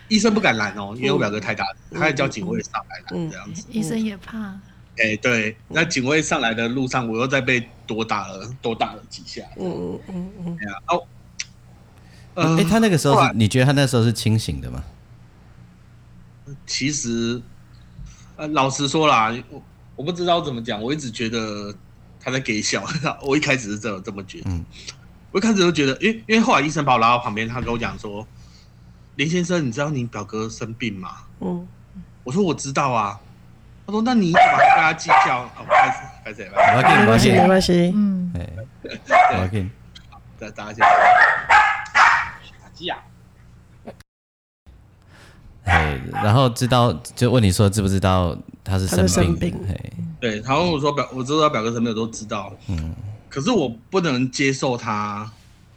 [0.08, 3.66] 医生不敢拦哦，因为我表哥太大，他还叫警卫上来拦这样子。
[3.70, 4.58] 医生也怕。
[4.98, 9.42] 哎，对，那警卫上来的路上，我又再被多打了，多打了几下。
[9.58, 10.58] 嗯嗯嗯嗯。
[10.60, 14.84] 哎呀，哦，哎，他那个时候是，你觉得他那时候是清醒的吗？
[16.66, 17.40] 其实，
[18.36, 19.62] 呃，老实说啦，我
[19.96, 21.74] 我不知道怎么讲，我一直觉得
[22.20, 22.84] 他在给笑。
[23.22, 24.64] 我一开始是这这么觉得，嗯、
[25.30, 28.26] 我一开始就觉得，因为因为后来医生把我拉到旁边，他跟我讲说
[29.16, 31.66] ：“林先生，你知道你表哥生病吗？”嗯，
[32.24, 33.18] 我说我知道啊。
[33.84, 38.46] 他说：“那你怎么跟他计较？”哦，开始开始，没关系，没关系，没
[39.36, 39.68] 关系。
[40.38, 40.84] 再 打一下，
[42.62, 42.98] 打鸡啊。
[45.70, 49.08] 哎，然后知道就问你说知不知道他是生病？
[49.08, 52.52] 生病嘿对，他问我说表，我知道表哥生病，我都知道。
[52.68, 52.94] 嗯，
[53.28, 55.30] 可是我不能接受他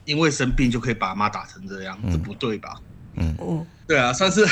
[0.05, 2.75] 因为生病就可以把妈打成这样，嗯、这不对吧？
[3.15, 4.45] 嗯嗯，对啊，算是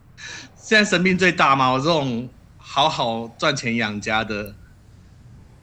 [0.56, 1.70] 现在生病最大嘛。
[1.70, 4.54] 我这种好好赚钱养家的，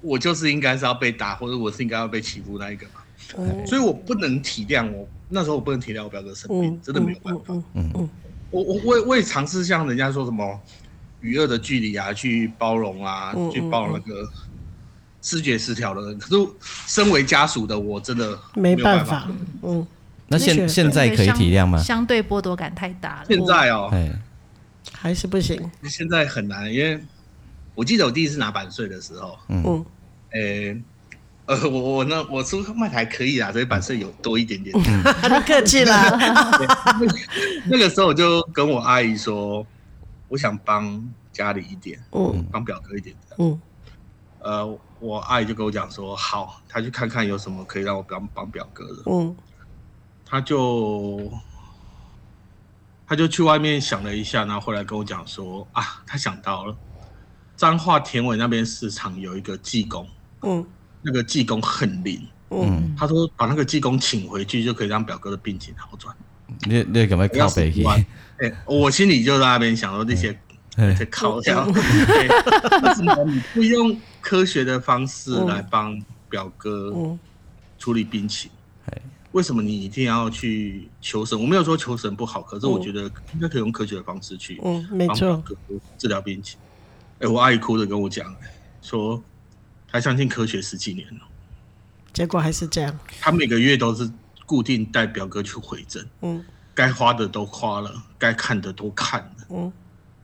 [0.01, 3.01] 我就是应该是要被打，或者我是应该要被欺负那一个嘛。
[3.37, 7.43] 嗯、所以我不能体谅我那时候我不能体谅我表哥生病，嗯、真的没有办法。
[7.73, 8.09] 嗯嗯。
[8.51, 10.59] 嗯我我也我也尝试像人家说什么
[11.21, 14.29] 与恶的距离啊，去包容啊，嗯、去包容那个
[15.21, 16.19] 视觉失调的人。
[16.19, 16.47] 可是
[16.87, 19.19] 身为家属的我，真的没有办法。
[19.19, 19.87] 办法嗯，
[20.27, 21.77] 那现现在可以体谅吗？
[21.81, 23.25] 相对剥夺感太大了。
[23.27, 23.89] 现在哦，
[24.91, 25.71] 还是不行。
[25.83, 26.99] 现在很难，因为
[27.75, 29.85] 我记得我第一次拿版税的时候，嗯，
[30.31, 30.81] 诶、欸，
[31.51, 34.73] 呃，我我那我出卖台可以啊，所以版税有多一点点。
[34.79, 34.83] 你
[35.45, 35.93] 客气了。
[37.65, 39.65] 那个时候我就跟我阿姨说，
[40.29, 43.61] 我想帮家里一点，嗯，帮表哥一点，嗯，
[44.39, 49.35] 呃，我阿姨就跟我讲说，好，她去看看有什么可以让我帮帮表哥的，嗯，
[50.25, 51.29] 他就。
[53.07, 56.73] 他就去外面想了一下，然后后来跟我讲说啊，他想到了
[57.57, 60.07] 彰化田尾那边市场有一个技工，
[60.43, 60.65] 嗯，
[61.01, 66.15] 那个济公很灵，嗯，他说把那个济公请回去就可以让表哥的病情好转。
[66.67, 67.83] 你你干嘛靠北去？
[67.85, 68.05] 哎、
[68.39, 70.37] 欸，我心里就在那边想说这些
[70.75, 77.17] 这些靠掉，为什么你不用科学的方式来帮表哥
[77.77, 78.51] 处理病情？
[79.31, 81.39] 为什么你一定要去求神？
[81.39, 85.41] 我没有说求神不好，可是我觉得应该可以用科学的方式去，嗯，没错，
[85.97, 86.59] 治疗病情。
[87.19, 88.35] 哎，我阿姨哭着跟我讲，
[88.81, 89.23] 说
[89.91, 91.21] 她相信科学十几年了，
[92.13, 92.97] 结果还是这样。
[93.19, 94.09] 他每个月都是
[94.45, 99.71] 固定带表哥去回诊，嗯，该花的都花了，该看的都看了，嗯，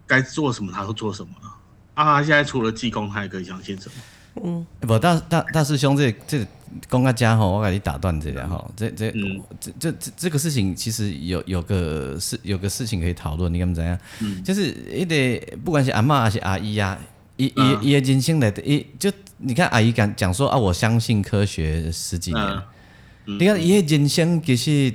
[0.06, 1.53] 该做什么他都做什么了。
[1.95, 3.95] 啊，现在除了济公，他还可以相信什么？
[4.43, 6.45] 嗯，不，大大大师兄，这这
[6.88, 13.99] 公阿家吼，我给你打断这样哈，这这、嗯、这这这这个事情其实有有个事有个事情可以讨论，你看怎样？
[14.19, 16.99] 嗯，就是一个不管是阿嬷还是阿姨啊，
[17.36, 22.63] 伊伊伊的人生来的，一就你看阿姨讲讲说啊，我相信科学十几年，嗯。
[23.26, 24.93] 嗯、你看一个人生其实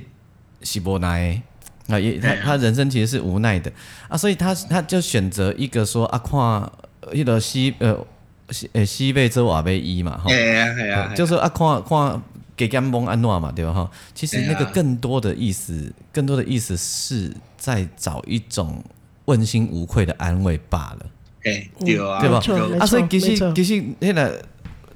[0.61, 1.41] 是无奈
[1.87, 3.71] 啊，也他他人生其实是无奈的。
[4.07, 6.71] 啊，所以他他就选择一个说啊，看
[7.13, 8.05] 一个西呃。
[8.49, 12.21] 西呃，西贝州瓦贝伊嘛，哈，对啊，对啊，就是啊，看看
[12.57, 13.73] 给甘蒙安诺嘛，对吧？
[13.73, 18.83] 哈，其实那个更多的意思，更多的意思是在找一种
[19.25, 21.05] 问心无愧的安慰罢了。
[21.45, 22.41] 哎，对啊，对吧？
[22.79, 24.41] 啊，所以其实其实迄个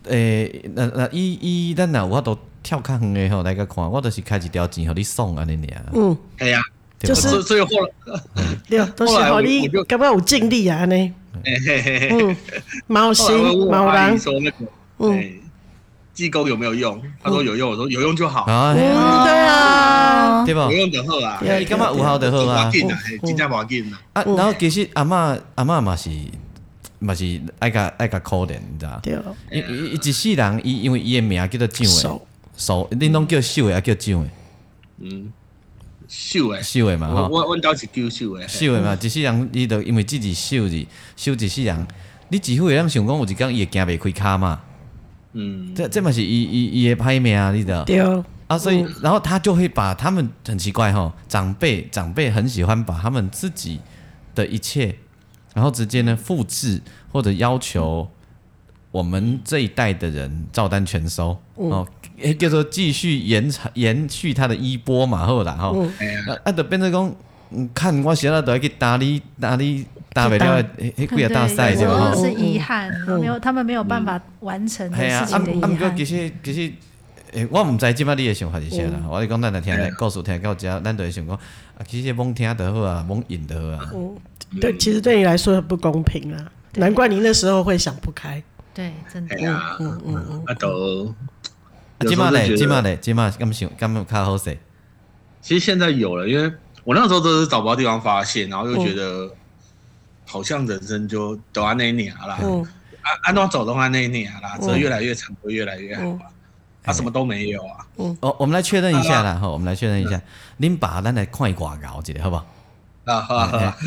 [0.03, 5.81] 诶，那那伊伊咱呐，我都跳较远诶吼来个看，我都是开一条钱互你送安尼尔。
[5.93, 6.61] 嗯，哎呀，
[6.99, 7.67] 就是所以后
[8.05, 8.19] 来，
[8.69, 11.13] 对，都是互你，感觉有尽力啊呢。
[11.43, 12.35] 嗯，
[12.87, 13.35] 猫心
[13.69, 14.65] 猫狼说那个，
[14.99, 15.29] 嗯，
[16.17, 16.99] 济公有没有用？
[17.23, 18.41] 他说有用，我说有用就好。
[18.45, 20.63] 啊，对啊，对吧？
[20.63, 21.39] 有用就好啊。
[21.59, 22.71] 你干嘛五号就好啊？
[23.23, 24.01] 真正冇紧啊。
[24.13, 26.09] 啊，然后其实阿嬷阿嬷嘛是
[26.97, 28.99] 嘛是爱甲爱甲可怜，你知道？
[29.03, 29.13] 对。
[29.51, 32.21] 伊伊伊一世人，伊因为伊的名叫做蒋诶，
[32.57, 34.29] 手恁拢叫秀诶，也叫蒋诶。
[35.01, 35.31] 嗯。
[36.07, 40.83] 秀诶，秀诶嘛，吼，我我倒是叫秀诶，秀诶嘛，一世人伊着因为自己秀字，
[41.15, 41.87] 秀一世人，
[42.29, 44.59] 你几乎会让想讲有一工伊会行袂开骹嘛，
[45.39, 47.83] 嗯，这这嘛是伊伊伊诶歹命，你知道？
[47.83, 47.99] 对
[48.47, 53.79] 啊，所以然后他就会把他们很奇怪吼，长辈长辈很喜欢把他们自己
[54.33, 54.95] 的一切，
[55.53, 58.09] 然后直接呢复制或者要求
[58.89, 61.87] 我们这一代的人照单全收哦。
[62.19, 65.83] 诶，叫做继续延长延续他的衣钵嘛，后来吼。
[65.83, 65.91] 啊
[66.45, 67.15] 啊，就变成讲，
[67.51, 69.85] 嗯，看我现在都要去打理打理
[70.17, 72.11] 打不了，迄几个大赛对吧？
[72.15, 75.63] 是遗憾，没有他们没有办法完成的事情的遗憾。
[75.63, 76.73] 啊，啊，毋过其实其实，
[77.33, 78.99] 诶，我毋知即摆你的想法是啥啦。
[79.07, 83.91] 我是讲咱来听来告诉听到遮，咱就会想讲，啊，其实罔听就好啊，罔演就好啊。
[83.93, 84.15] 嗯，
[84.59, 88.41] 对，其实对你来说很不公平啊，难怪你那时候会想不开。
[88.73, 89.35] 对，真的。
[89.79, 91.13] 嗯嗯嗯，啊都。
[92.01, 94.57] 今嘛嘞，今嘛嘞，今嘛咁想咁较好势。
[95.41, 96.51] 其实现在有了，因为
[96.83, 99.29] 我那时候都是找不到地方发泄，然后又觉得
[100.27, 102.37] 好像人生就都安那年啦，
[103.01, 106.29] 按按照走的话那年啦，只越来越长，会越来越好啊。
[106.83, 107.87] 他什么都没有啊。
[107.95, 110.21] 哦，我们来确认一下啦，哈，我们来确认一下，
[110.59, 112.45] 恁爸咱来看挂高一个，好不好？
[113.05, 113.77] 啊好啊好啊，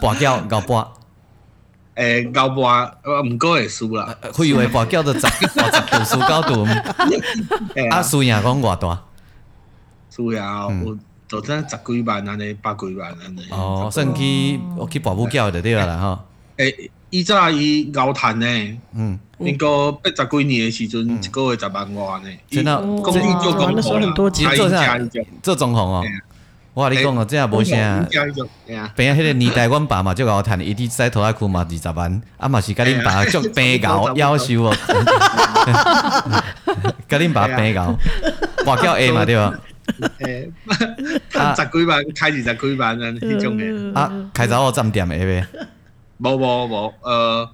[0.00, 0.92] 挂叫高波。
[1.96, 2.66] 诶，高波
[3.02, 4.16] 呃，唔过会输啦。
[4.32, 6.64] 会以为博叫做十 十度输高度。
[7.90, 9.02] 啊，输赢讲偌大？
[10.10, 10.38] 输赢
[10.84, 10.98] 有
[11.30, 13.46] 就真十几万安尼，百几万安尼。
[13.50, 16.18] 哦，算去我去跋母叫就对了啦吼。
[16.56, 18.46] 诶，以前伊熬谈呢，
[18.94, 22.30] 嗯，那个八十几年的时阵，一个月十万外呢。
[22.50, 23.82] 真的，公益做公益啦，
[24.56, 24.98] 做啥？
[25.40, 26.02] 做总统哦。
[26.74, 27.76] 我跟你讲哦，这也无啥。
[28.96, 34.74] 边啊，迄个年代，阮爸嘛就甲我趁，伊伫在拖拉库嘛二十万，啊嘛是甲恁爸足平高 夭寿哦。
[37.08, 37.94] 甲恁爸平高，
[38.64, 39.54] 跋叫 A 嘛对吧？
[40.18, 40.50] 诶，
[41.30, 43.92] 趁十几万，开二十几万啊，迄种诶。
[43.94, 45.46] 啊，开查某站店诶呗？
[46.18, 47.48] 无无无，呃。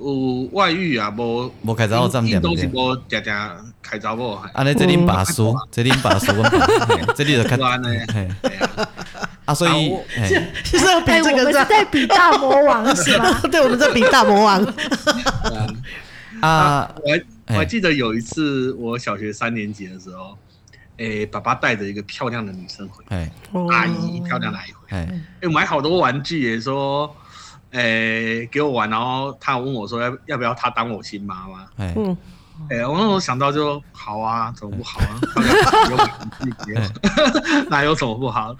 [0.00, 4.40] 有外遇啊，无无开查某站店，都是无常常开查某。
[4.54, 6.32] 安尼这恁爸输，这恁爸输，
[7.16, 7.58] 这你就看。
[9.44, 9.92] 啊，所以
[10.62, 13.40] 其实要比这个，我们是在比大魔王是吗？
[13.50, 14.64] 对，我们在比大魔王。
[16.42, 20.38] 啊，我还我还记得有一次，我小学三年级的时候，
[20.98, 23.30] 诶，爸爸带着一个漂亮的女生回来，
[23.70, 25.08] 阿姨漂亮的阿姨回来，
[25.40, 27.12] 哎，买好多玩具，也说，
[27.70, 31.66] 诶，给我玩，然后他问我说，要要不要他当我新妈妈？
[31.78, 32.16] 嗯。
[32.70, 35.20] 哎、欸，我那时候想到就好啊，怎么不好啊？
[36.68, 38.52] 有哪 有什么不好？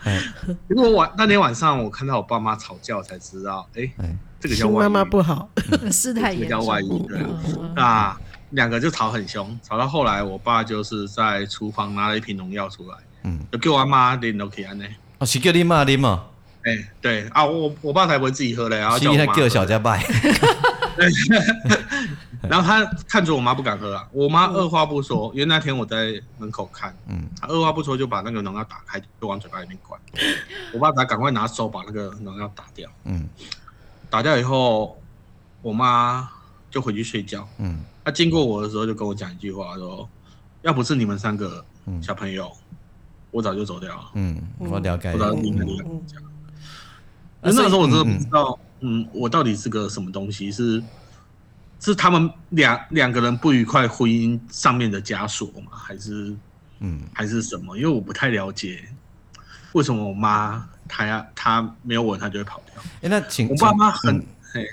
[0.68, 4.88] 如果晚那天晚上我看到我爸妈吵架，我才知道，哎、欸，这个叫外遇。
[4.88, 5.50] 妈妈不好，
[5.90, 6.48] 事态严重。
[6.48, 7.20] 这个叫外遇，对。
[7.74, 8.16] 那
[8.50, 14.84] 两个就吵很凶，吵到后来，我爸就是在厨房拿了一瓶农药出来，嗯，就给我妈啉都可以安呢。
[15.18, 16.24] 哦，是叫你妈啉嘛？
[16.64, 19.34] 哎、欸，对啊，我我爸才不会自己喝嘞，然后叫我妈。
[19.34, 20.04] 叫小家拜。
[22.42, 30.00] 然后他看着我妈不敢喝啊，我妈二话不说，因为那天我在门口看，嗯，他二话不说就把那个农药打开，就往嘴巴里面灌。
[30.72, 33.28] 我爸才赶快拿手把那个农药打掉，嗯，
[34.10, 35.00] 打掉以后，
[35.62, 36.28] 我妈
[36.70, 40.08] 就回去睡觉，嗯，他经过我的时候就跟我讲一句话说，
[40.62, 41.64] 要不是你们三个
[42.02, 42.50] 小朋友，
[43.30, 46.16] 我早就走掉了，嗯，我了解，我早就离开你们家。
[47.40, 50.82] 那那时候我真的不知道，嗯，我到底是个什么东西是。
[51.80, 55.70] 是他们两两个人不愉快婚姻上面的枷锁吗？
[55.70, 56.34] 还是
[56.80, 57.76] 嗯，还是什么？
[57.76, 58.84] 因为我不太了解
[59.74, 62.82] 为什么我妈她要她没有我她就会跑掉。
[63.02, 64.18] 哎，那请我爸妈很
[64.54, 64.64] 哎，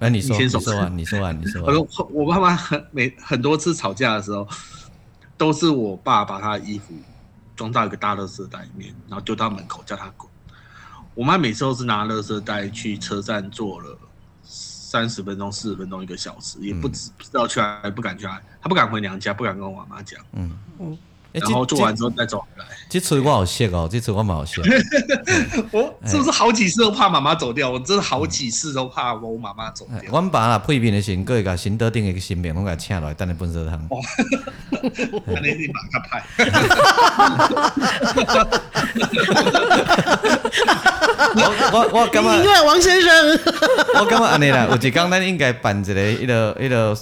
[0.00, 1.76] 那你说你先说完，你说完，你说完。
[1.76, 4.48] 我我爸妈很每很多次吵架的时候，
[5.36, 6.94] 都是我爸把他的衣服
[7.54, 10.28] 装到一个大垃圾袋里面，然后丢到门口叫他滚。
[11.14, 13.98] 我妈每次都是拿垃圾袋去车站坐了。
[14.42, 20.20] 三十分钟、四十分钟、一个小时，也不知不知道去哪，不敢去哪，他不敢回娘家，不敢跟我妈妈讲。
[20.32, 20.98] 嗯嗯，
[21.32, 22.64] 然后做完之后再走回来。
[22.88, 24.60] 这次我好谢哦，这次我蛮好笑。
[25.70, 27.70] 我是不是好几次都怕妈妈走掉？
[27.70, 30.10] 我真的好几次都怕我妈妈走掉。
[30.12, 33.80] 我爸啦，配面的时候，各个新德顶一个新面，我给他请来，等你本色汤。
[33.88, 34.00] 我
[41.72, 43.40] 我我感觉，因为王先生，
[44.00, 46.96] 我感觉安尼啦，有一天咱应该办一个一个一个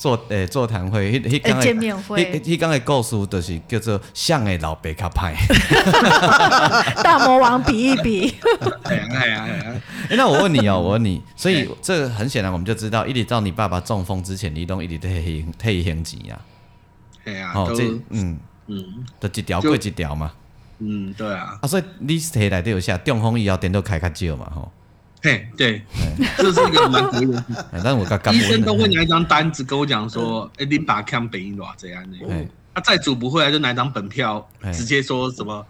[0.00, 5.34] 座诶座谈会，迄迄讲见面会，迄迄讲的故事就是叫做像诶老爸较歹，
[7.04, 8.34] 大魔王比一比。
[8.84, 9.82] 哎呀哎呀哎呀！
[10.12, 16.38] 那我问你哦，我问你，所以这很显然我们就知道，一直到你爸爸中风之前，你都一直退退现金呀。
[17.26, 18.82] 哎呀，哦这嗯嗯，
[19.20, 20.32] 就一条过一条嘛。
[20.78, 24.72] 嗯，对啊，啊，所以你提来都有下中风以后点都开较少嘛，吼。
[25.22, 25.82] 嘿，对，
[26.38, 27.44] 这是一个蛮得意的。
[27.72, 32.18] 但是我刚刚医生都会拿一张单子跟我讲说，哎，你把看北医多少这样的。
[32.74, 35.66] 他再赌不会来就拿一张本票，直接说什么，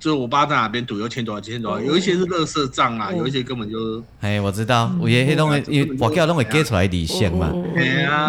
[0.00, 4.02] 就是我爸在哪边赌又欠多少钱多少，有一些是垃圾账啊，有一些根本就。
[4.20, 7.52] 哎，我知道，有些那种因为我叫那种给出来底线嘛。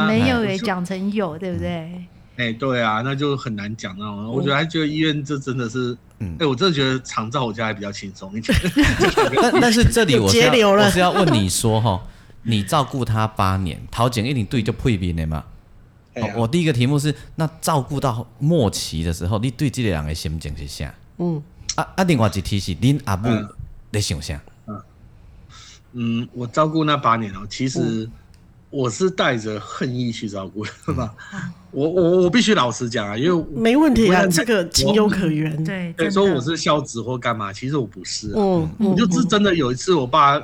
[0.08, 1.90] 没有也讲成有，对不对？
[2.38, 4.26] 哎、欸，对啊，那就很难讲那种。
[4.26, 8.56] 嗯、我觉得还觉得医院这真的是，哎、欸，我真的觉得常照我家还比较轻松一点。
[9.42, 12.00] 但但是这里我是要我是要问你说哈，
[12.44, 15.44] 你照顾他八年，陶景一定对就配比的嘛？
[16.14, 20.94] 啊、我第一个题目是，那照顾到末期的时候，你对这个人的心情是啥？
[21.18, 21.42] 嗯，
[21.76, 23.30] 啊啊，另外一题是，恁阿母
[23.92, 24.40] 在想啥？
[24.68, 24.82] 嗯，
[25.94, 28.04] 嗯，我照顾那八年哦，其实。
[28.04, 28.12] 嗯
[28.70, 31.14] 我是带着恨意去照顾的，是吧？
[31.72, 35.64] 我我我必须老实讲啊，因为没问题啊，这个情有可原。
[35.64, 38.34] 对，说我是孝子或干嘛，其实我不是。
[38.36, 40.42] 嗯，我就是真的有一次，我爸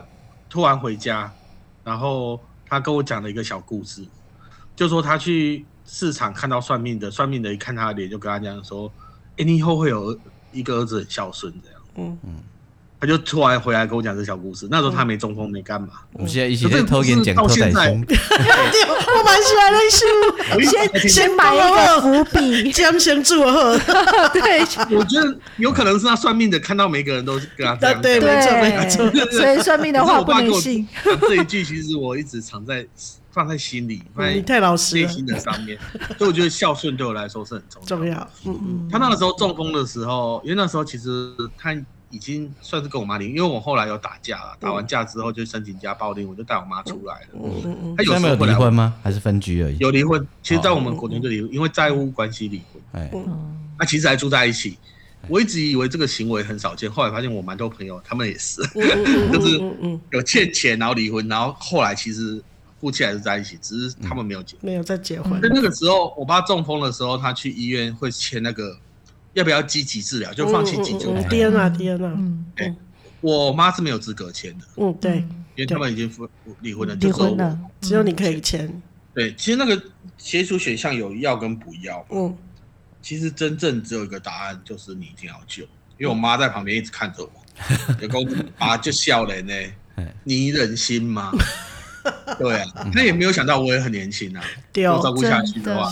[0.50, 1.30] 突然回家，
[1.84, 4.06] 然后他跟我讲了一个小故事，
[4.76, 8.90] 就说他去市场看到算命的，算命的一看他的脸，就跟他讲说
[9.38, 10.18] ：“哎，你以后会有
[10.54, 12.36] 一个儿子很孝顺这样。”嗯嗯。
[13.04, 15.89] 他就突然回来跟我讲这小故事，那时候他没中风，没干嘛。
[16.13, 18.06] 我们现在一起在偷演讲，偷在凶。
[18.08, 23.78] 我蛮喜欢的书，先先埋一个伏笔， 将先祝贺。
[24.30, 24.62] 对，
[24.98, 28.02] 我觉得有可能是他算命的看到每个人都跟他这样。
[28.02, 29.38] 对，没错没错。
[29.38, 30.88] 所以算命的话不能信。
[31.28, 32.88] 这一句其实我一直藏在
[33.32, 34.02] 放在心里，
[34.34, 35.02] 你太老实了。
[35.02, 35.78] 内心的上面，
[36.18, 37.86] 所以我觉得孝顺对我来说是很重要。
[37.86, 38.30] 重要。
[38.46, 38.89] 嗯嗯。
[38.89, 41.76] 他那个时候中风的时候，因为那时候其实他。
[42.13, 47.28] 已经算是跟我妈离，因为我后来有打架了，打完架之后就申请家暴令，我就带我妈出来了。
[47.34, 47.95] 嗯嗯嗯。
[47.97, 48.93] 他有没有离婚吗？
[49.01, 49.78] 还是分居而已？
[49.80, 53.01] 有离婚，其实，在我们国内就离婚，因为债务关系离婚。
[53.01, 53.11] 哎，
[53.80, 54.78] 那其实还住在一起。
[55.28, 58.61] 我一直以为这个行为很少见，后来发现我蛮多朋友他们也是，
[59.34, 59.59] 就是
[60.11, 62.39] 有欠钱然后离婚，然后后来其实
[62.80, 65.41] 夫妻还是在一起，只是他们没有结，没有再结婚。
[65.41, 68.78] 在那个时候，我爸中风的时候，他去医院会签那个。
[69.34, 71.14] 要不要积极治疗，就放弃急救。
[71.30, 72.14] 天啊天啊！
[72.16, 72.74] 嗯，对，
[73.22, 74.66] 我妈是没有资格签的。
[74.78, 75.18] 嗯，对，
[75.56, 76.12] 因为他们已经
[76.62, 78.82] 离离婚了，离婚了，只有你可以签。
[79.14, 79.82] 对，其实那个
[80.18, 82.06] 协助选项有要跟不要。
[82.10, 82.36] 嗯，
[83.02, 85.64] 其实真正只有一个答案，就是你一定要救。
[85.98, 87.32] 因为我妈在旁边一直看着我，
[88.02, 88.28] 有公
[88.58, 89.54] 啊就笑了呢，
[90.24, 91.32] 你忍心吗？
[92.38, 95.90] 对啊，他也没有想到我也很年轻啊，要照顾下去的话。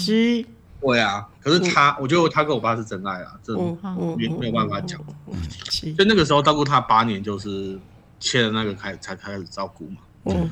[0.81, 3.55] 对啊，可是他，我觉得他跟我爸是真爱啊，这
[4.17, 4.99] 没没有办法讲。
[5.95, 7.77] 就那个时候照顾他八年，就是
[8.19, 9.97] 切了那个开才开始照顾嘛。
[10.25, 10.49] 嗯，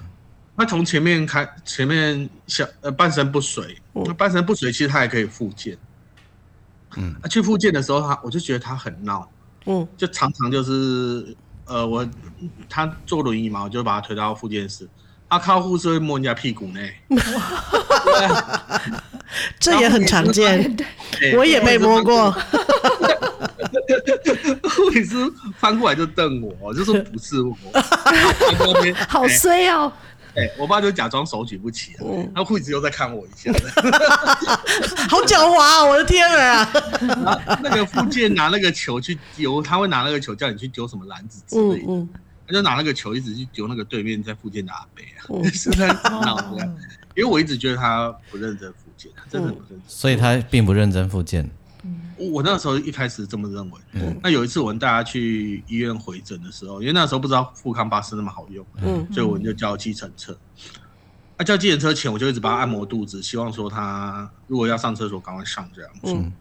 [0.55, 5.75] 那从前面开，前面小呃半身不遂，那半身不遂其实他也可以复健。
[6.95, 9.27] 嗯，他去复健的时候，他我就觉得他很闹。
[9.65, 12.07] 嗯，就常常就是呃我
[12.69, 14.88] 他坐轮椅嘛，我就把他推到复健室。
[15.27, 16.80] 他靠护士会摸人家屁股呢。
[19.59, 20.75] 这也很常见，
[21.38, 22.32] 我也被摸过。
[24.69, 25.15] 护理师
[25.57, 27.55] 翻过来就瞪我，就说不是我。
[29.07, 29.91] 好衰哦！
[30.36, 33.51] 哎，我爸就假装手举不起，然后护士又在看我一下。
[35.09, 35.84] 好狡猾啊！
[35.84, 36.71] 我的天啊！
[37.63, 42.07] 那个复健拿那个球去丢，他会拿那个球叫你去丢什么篮子之类的。
[42.47, 46.63] 他就拿那个球一直去丢那个对面在复健的阿北啊，是在闹的。
[47.15, 51.50] 因为我一直觉得他不认真复健，真的不认真，所以他并不认真复健。
[52.18, 53.80] 我那时候一开始这么认为。
[53.93, 60.38] 嗯那有一次我们大家去医院回诊的时候，因为那时候不知道富康巴士那么好用，嗯所以我们就叫计程车。
[61.38, 66.32] 啊，叫计程车前我就一直帮他按摩肚子，希望说他如果要上厕所赶快上这样子。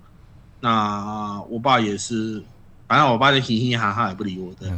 [0.60, 2.42] 那我爸也是，
[2.88, 4.68] 反正我爸就嘻嘻哈哈也不理我的。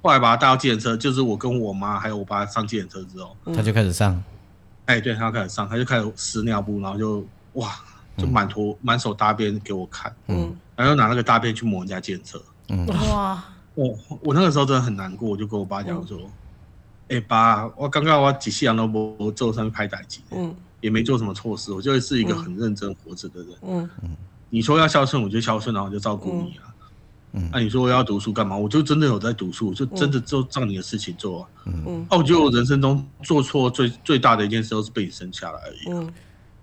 [0.00, 4.22] 后来把他带到计程车，就是我跟我妈还有我爸上计程车之后，他就开始上。
[4.86, 7.74] 哎，对，他要开始上，他就开始撕尿布，然后就哇，
[8.16, 16.18] 就满头满手大便给我看，嗯，然后拿那个大便去抹人家检测，嗯，哇，我我那个时候真的很难过，我就跟我爸讲说，
[17.08, 23.90] 哎爸，我刚刚我几世人都没做上面拍代志，嗯，也没做什么错事，我就是一个很认真活着的人，嗯。
[24.02, 24.16] 嗯，
[24.50, 26.73] 你说要孝顺，我就孝顺，然后我就照顾你啊。
[27.50, 28.56] 那、啊、你说我要读书干嘛？
[28.56, 31.48] 我就真的有在读书，就真的就照你的事情做啊。
[31.66, 32.06] 嗯嗯。
[32.10, 35.90] 哦，我觉得我人生中做错最最大的一件事，都是被你生下来而已。
[35.90, 36.12] 嗯。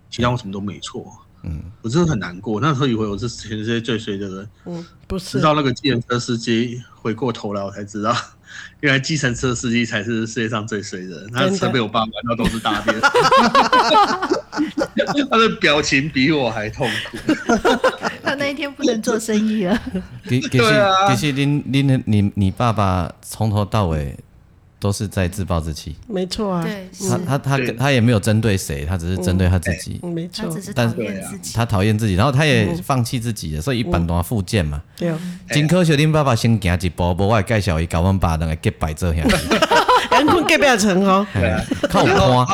[0.09, 1.05] 其他我什么都没错。
[1.43, 1.61] 嗯。
[1.81, 4.49] 我真的很难过，那时候以为我是全世界最衰的人。
[4.65, 5.37] 嗯，不是。
[5.37, 8.15] 直到那个计程车司机回过头来，我才知道，
[8.79, 11.31] 原来计程车司机才是世界上最衰的人。
[11.31, 12.97] 他的车被我爸玩到都是大便。
[15.29, 17.17] 他的表情比我还痛苦。
[18.41, 19.79] 他那一天不能做生意了。
[20.27, 20.73] 其其实
[21.09, 24.17] 其实您您你你爸爸从头到尾
[24.79, 25.95] 都是在自暴自弃。
[26.07, 26.63] 没错啊。
[26.63, 26.89] 对。
[27.07, 29.99] 他他他他也没有针对谁，他只是针对他自己。
[30.03, 30.47] 没错。
[30.47, 31.53] 他只是讨厌自己。
[31.53, 34.81] 他讨厌自己，然后他也放弃自己了，所以一般都要复健嘛。
[34.97, 35.13] 对。
[35.49, 39.27] 真可惜，恁爸爸先行一步，无我介绍伊搞阮爸两个结拜这样。
[40.09, 41.25] 乾坤结拜成哦。
[41.89, 42.47] 靠我。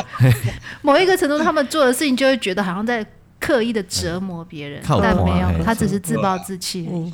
[0.82, 3.04] 某一个程度，他们做的事情就会觉得好像在。
[3.40, 6.88] 刻意的折磨别人，但没有，他只是自暴自弃。
[6.90, 7.12] 嗯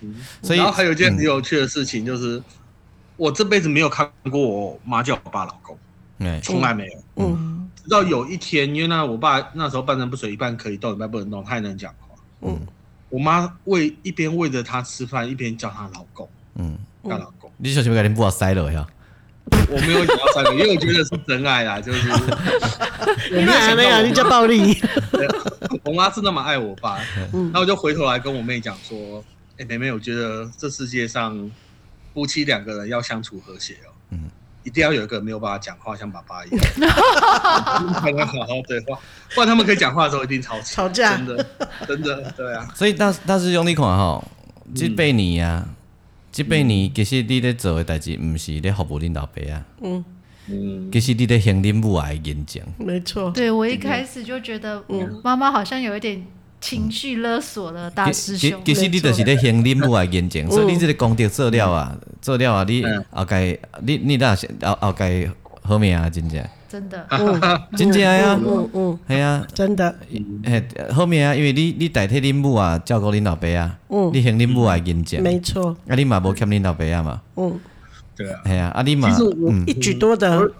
[0.00, 2.42] 嗯，所以然后还有一件很有趣的事情，就是
[3.16, 5.78] 我这辈子没有看过我妈叫我爸老公，
[6.42, 7.02] 从来没有。
[7.16, 12.16] 嗯，直到有一天，因为那我爸那时候半身不遂，一半可以动，一半不能动，他也能讲话。
[12.40, 12.58] 嗯，
[13.08, 16.28] 我妈喂一边喂着他吃饭，一边叫他老公。
[16.56, 17.48] 嗯，叫老公。
[17.58, 18.84] 你小心给你不要塞了呀。
[19.68, 22.08] 我没有想要三个，因为我觉得是真爱啦， 就是。
[23.30, 24.02] 你哪没有？
[24.02, 24.80] 你叫暴力。
[25.84, 26.98] 我妈是那么爱我爸，
[27.52, 29.22] 那我就回头来跟我妹讲说
[29.58, 31.50] ：“哎，妹妹，我觉得这世界上
[32.14, 34.30] 夫妻两个人要相处和谐哦，嗯，
[34.62, 36.60] 一定要有一个没有办法讲话，像爸爸一样，
[38.00, 38.98] 才能好好对话。
[39.34, 41.46] 不然他们可以讲话的时候一定吵吵架，真的，
[41.88, 42.68] 真的，对啊。
[42.74, 44.22] 所以，但但是用你看哈，
[44.74, 45.66] 这八年啊。”
[46.32, 49.64] 这八年其实你咧做的代志，不是在服务恁老爸啊。
[49.82, 50.02] 嗯
[50.48, 52.64] 嗯，其实你在行恁母爱的演讲。
[52.78, 53.30] 没错。
[53.30, 56.24] 对，我一开始就觉得，嗯，妈妈好像有一点
[56.60, 58.60] 情绪勒索了大师兄。
[58.64, 65.30] 其实你就是在行恁母爱演讲，所以你这个功德做了啊，做了啊，你后盖你你那后后盖
[65.62, 66.42] 好命啊，真正。
[66.72, 67.06] 真的，
[67.76, 69.94] 真正呀，嗯嗯，系啊，真的，
[70.44, 77.60] 哎，后面啊，因为你你代替恁母啊，照顾恁老爸啊，嗯，你行恁母啊，印证，没错，啊，你嘛无欠恁老爸啊嘛，嗯，
[78.16, 79.14] 对啊，系啊，啊，你嘛，
[79.66, 80.50] 一举多得。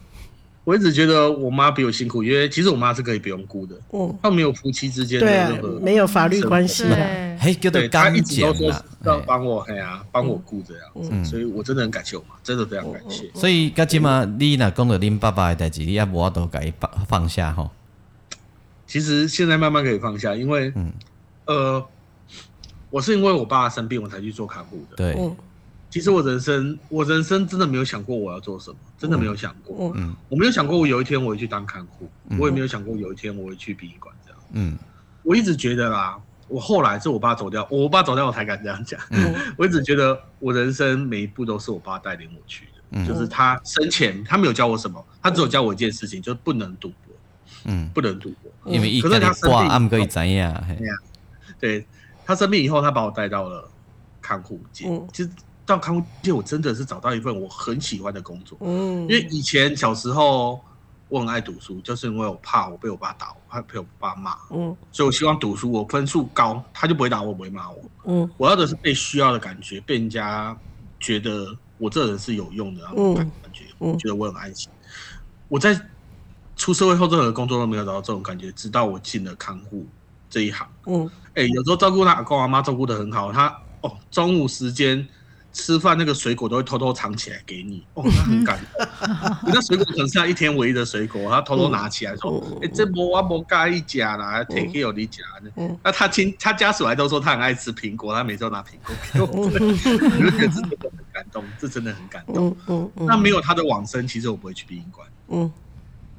[0.65, 6.85] 我一直觉得我妈比我辛苦，因为其实我妈是可以不用顾的，嗯，她没有夫妻之间的任何没有法律关系，
[7.43, 13.29] 嘿，叫做干净要帮我，哎呀，帮我顾这样子，所以我真的很感谢我妈，真的非常感谢。
[13.35, 17.69] 所以，噶起码你若讲到恁爸爸的代志，你也无法度给放放下吼。
[18.87, 20.73] 其实现在慢慢可以放下，因为，
[21.47, 21.85] 呃，
[22.91, 24.97] 我是因为我爸生病我才去做看护的。
[24.97, 25.19] 对，
[25.91, 29.93] 其实我人生我人生真的没有想过我要做什么，真的没有想过。
[29.97, 34.41] 嗯，我没有想过我有一天我会去当看护，我也没有想过有一天我会去殡仪馆这样。
[34.53, 34.79] 嗯，
[35.25, 36.17] 我一直觉得啦，
[36.53, 39.01] 我后来是我爸走掉，我爸走掉我才敢这样讲。
[39.11, 42.73] 嗯， 我一直觉得我人生每一步都是我爸带领我去的。
[42.91, 46.97] 嗯，就是他生前他没有教我什么，他只有教我一件事情，就是不能赌博。
[47.65, 50.63] 嗯，不能赌博，因为可是他生病，暗可以怎样？
[51.59, 51.87] 对，
[52.27, 53.67] 他生病以后，他把我带到了
[54.21, 54.85] 看护界。
[55.13, 55.31] 其实
[55.65, 58.59] 到看护界，我真的是找到一份我很喜欢的工作。
[58.61, 60.61] 嗯，因为以前小时候
[61.13, 64.35] 我很爱读书，就是因为我怕我被我爸打，我怕被我爸骂。
[64.51, 67.85] 嗯，所以我希望读书，我分数高，他就不会打我，不会骂我。
[68.05, 70.57] 嗯，我要的是被需要的感觉，被人家
[70.99, 74.71] 觉得我这人是有用的那种感觉，我觉得我很安心。
[75.49, 75.79] 我在。
[76.55, 79.85] 出社会后，任何工作都没有找到这种感觉，直到我进了看护
[80.31, 80.69] 这一行。
[80.87, 83.49] 嗯，哎、欸，有时候照顾他阿公阿妈照顾的很好，他
[83.81, 85.05] 哦，中午时间
[85.53, 88.87] 吃饭那个水果都会偷偷藏起来给你，哦，那很感动。
[89.53, 95.53] 那水果可能是他一天唯一的水果，他偷偷拿起来说：“哎、嗯欸，这我我不介意夹啦，take care 你夹的。
[95.57, 102.49] 嗯”那他亲他家属还都说他很爱吃苹果，他每次都拿苹果给我，们、我觉得这真的很感动，这真的很感动。
[102.49, 105.07] 嗯嗯嗯、那没有他的往生，其实我不会去殡仪馆。
[105.29, 105.53] 嗯。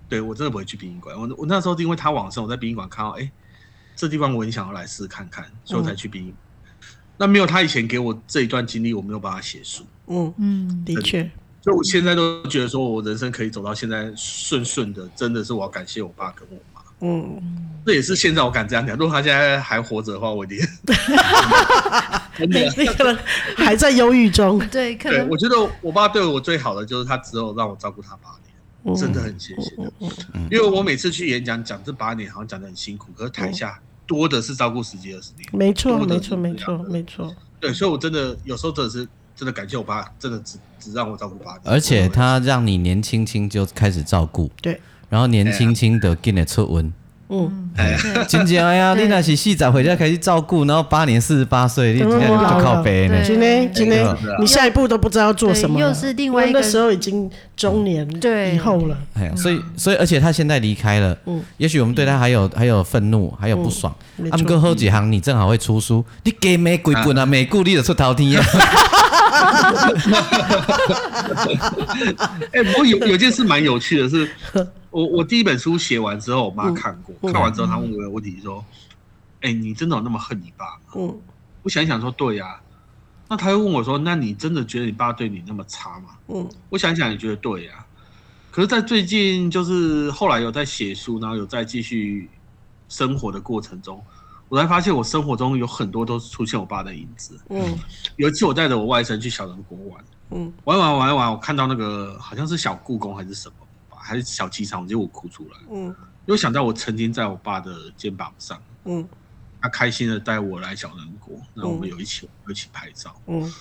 [0.10, 1.20] 对，我真的不会去殡仪馆。
[1.20, 3.32] 我我那时候因为他往生，我在殡仪馆看到，哎，
[3.96, 6.30] 这地方我很想要来试看看，所以我才去殡仪。
[6.30, 6.36] 嗯、
[7.18, 9.86] 那没有他以前给我这一段经历，我没有办法写书。
[10.07, 11.30] 嗯嗯，的确。
[11.61, 16.82] 所以我现在都觉得说，我人生可以走到现在顺顺的，真的是我要感谢我爸跟我妈。
[16.99, 17.41] 嗯，
[17.86, 18.97] 这也是现在我敢这样讲。
[18.97, 20.57] 如果他现在还活着的话，我一定。
[22.78, 23.18] 你可能
[23.55, 24.59] 还在忧郁中。
[24.70, 25.30] 对，可能对。
[25.30, 28.32] 我觉得我爸对我最好的就是他只有让我照顾他爸。
[28.97, 29.72] 真的很谢谢，
[30.51, 35.47] 因为我每次去演讲讲这八年，好像讲的很辛苦，可是台下多的是照顾十几二十年。
[35.51, 37.36] 没错，没错，没错，没错。
[37.60, 41.62] 对，所以我真的有时候真的是真的感谢我爸，真的只只让我照顾八年。
[41.64, 44.80] 而且他让你年轻轻就开始照顾，对，
[45.10, 46.91] 然后年轻轻的给你出温。
[47.30, 47.98] 嗯，哎，
[48.28, 53.16] 真正哎呀，你那是四十岁才开始照顾，然后八年四十八岁，你今天就靠背呢。
[53.24, 54.06] 今天今天
[54.40, 58.56] 你下一步都不知道要做什么，又是另外一个时候已经中年对。
[58.56, 58.96] 以后了。
[59.16, 63.94] 哎呀，所以所以而且他现在离开了，嗯，也许我们对他还有还有愤怒，还有不爽。
[64.30, 68.46] 他们跟后几行，你正好会出书，你给玫瑰滚啊，玫瑰你就出头天啊。
[72.54, 74.30] 哎，不过有有件事蛮有趣的是。
[74.94, 78.64] 我我第一本书写完之后，我妈看过，嗯、看完之后她问我问题说
[79.41, 81.20] ：“哎、你真的有那么恨你爸吗？”嗯，
[81.64, 82.62] 我想一想说：“对呀、啊。”
[83.28, 87.88] 那她又问我说：“那你真的觉得你爸对你那么差吗？”嗯，我想一想也觉得对呀、啊。
[88.52, 92.30] 可是，在最近就是后来有在写书，然后有在继续
[92.88, 94.00] 生活的过程中，
[94.48, 97.36] 我才发现我生活中有很多都是出现我爸的影子。
[97.50, 97.76] 嗯，
[98.18, 103.56] 有一次我带着我外甥去小人国玩，嗯，玩玩玩玩，我看到那个好像是小故宫还是什么。
[104.04, 105.58] 还是小机场，结果我哭出来。
[105.72, 105.86] 嗯，
[106.26, 109.08] 因为想到我曾经在我爸的肩膀上，嗯，
[109.62, 113.16] 他开心的带我来小人国，然后我们有一起一起拍照。
[113.28, 113.51] 嗯，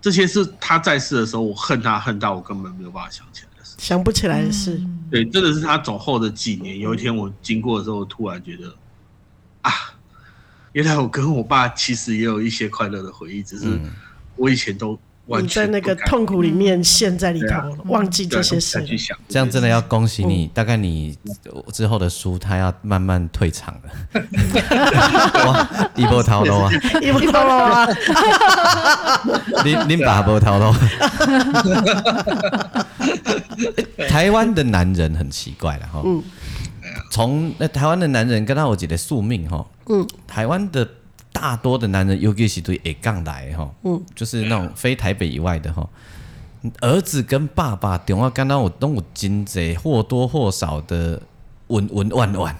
[0.00, 4.80] 这些是他在世的时候，我恨他恨到我根本没有办法想起来的事，想不起来的事。
[5.10, 8.74] 对，真的是他走后的几年，有一天我经过的时候，突然觉得
[9.62, 9.72] 啊，
[10.72, 13.78] 原来我跟我爸其实也有一些快乐的回忆，只是
[14.34, 14.98] 我以前都。
[15.26, 18.84] 你在那个痛苦里面陷在里头，忘记这些事。
[19.28, 21.18] 这样真的要恭喜你，大概你
[21.72, 23.90] 之后的书，他要慢慢退场了。
[25.44, 26.70] 哇，一波涛楼啊！
[27.02, 27.88] 一波涛楼啊！
[29.64, 30.72] 您您把波涛楼。
[34.08, 36.02] 台湾的男人很奇怪了哈。
[36.04, 36.22] 嗯。
[37.10, 39.66] 从那台湾的男人跟他有一个宿命哈。
[39.88, 40.06] 嗯。
[40.26, 40.88] 台湾的。
[41.38, 45.86] 大多的男人，尤其是对下港来哈，嗯，就是那种非台北以外的哈，
[46.80, 51.20] 儿子跟爸爸电话刚刚我都有真济或多或少的
[51.66, 52.56] 温温婉婉，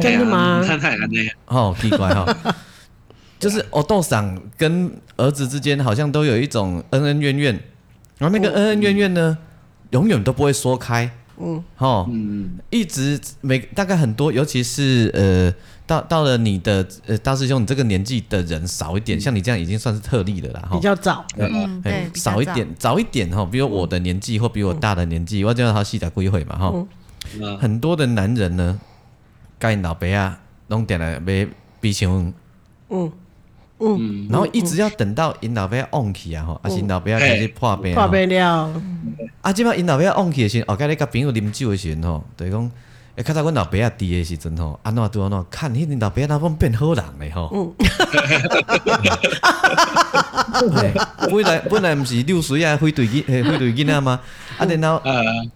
[0.00, 0.62] 真的吗？
[1.44, 2.54] 哦，奇怪哈，
[3.38, 7.60] 就是我父桑跟儿子之间好像都有一种恩恩怨怨，
[8.16, 9.36] 然后那个恩恩怨怨呢，
[9.90, 11.10] 永远都不会说开，
[11.40, 15.52] 嗯，哈，嗯，一直每大概很多，尤其是呃。
[15.90, 20.76] 到到了你的呃大师兄，你这个年纪的人少一点，嗯、像你这样已经算是特例的啦哈。
[20.76, 26.86] 比较早，嗯，对，少一点，早一点哈，比如我的年纪或比我大的年纪，嗯、我就要他细仔归会嘛哈。
[27.40, 28.78] 嗯、很多的男人呢，
[29.58, 31.44] 该老爸啊弄点来买
[31.80, 32.32] 比熊，
[32.90, 33.10] 嗯
[33.80, 38.70] 嗯，然后一直要等到因老爸旺起啊吼，啊是老爸开始破病，破病了，
[39.40, 42.70] 啊，即摆因老爸旺起的时候，哦，该你甲朋友啉酒的时阵吼，对讲。
[43.16, 47.50] 哎，刚才阮老爸啊，低的时阵吼，安怎拄安怎看，迄老爸啊，怎变好人嘞吼。
[47.52, 47.74] 嗯。
[51.28, 54.20] 本来本来毋是六岁啊，会对囡，会对囡仔吗？
[54.58, 55.02] 啊，然后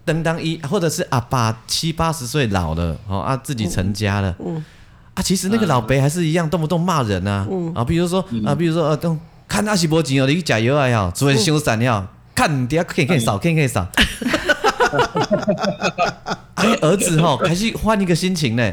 [0.05, 4.35] 等当伊或者是阿爸七八十岁老了，吼啊，自己成家了。
[4.45, 4.65] 嗯。
[5.15, 7.47] 啊，其实那个老白还是一样，动不动骂人啊。
[7.51, 7.73] 嗯。
[7.75, 13.87] 啊，比如说啊，比如说啊，动看阿是无钱哦，你去加油啊，要做修缮要看底下可以可以扫，可以可以扫。
[16.57, 18.73] 哎， 儿子吼，开始换一个心情呢。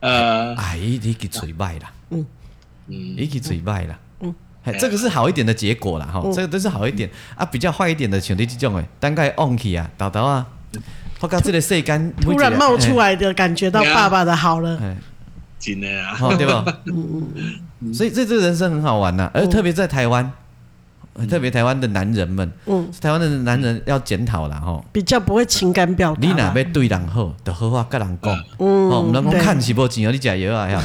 [0.00, 2.26] 呃，哎，你去嘴败了，嗯。
[2.88, 4.32] 嗯，你去嘴败了，嗯，
[4.78, 7.10] 这个是好一点的结果啦哈，这个都是好一点。
[7.34, 7.44] 啊。
[7.44, 10.46] 比较坏一点的，像你这种诶，单概忘记啊，豆豆啊，
[11.18, 14.78] 我靠，这个世间突然冒出来的感觉到爸爸的好了，
[15.66, 16.64] 真的啊，对吧？
[16.86, 17.26] 嗯
[17.80, 20.30] 嗯，所以这这个人生很好玩呐，而特别在台湾。
[21.28, 26.18] 特别台湾的男人们，嗯，台湾的男人要检讨了吼，比较不会情感表达。
[26.20, 30.82] 你哪要对人好，就好好跟人讲，嗯，哦，唔能讲看起无钱哦，你加油啊 呀！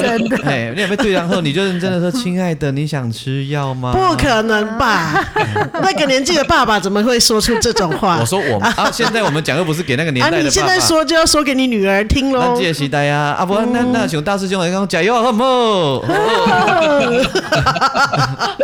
[0.00, 3.92] 真的，哎，你哪要对人好，你就认真的说，亲爱的，你想吃药吗？
[3.92, 5.24] 不可能吧？
[5.82, 8.18] 那个年纪的爸爸怎么会说出这种话？
[8.20, 10.44] 我说我啊，现在我们讲又不是给那个年代的爸爸。
[10.44, 12.40] 你现在说就要说给你女儿听喽。
[12.54, 16.04] 那这个时代啊，啊不，那那像大师兄来讲，加油好唔好？
[17.78, 18.56] 哈哈哈！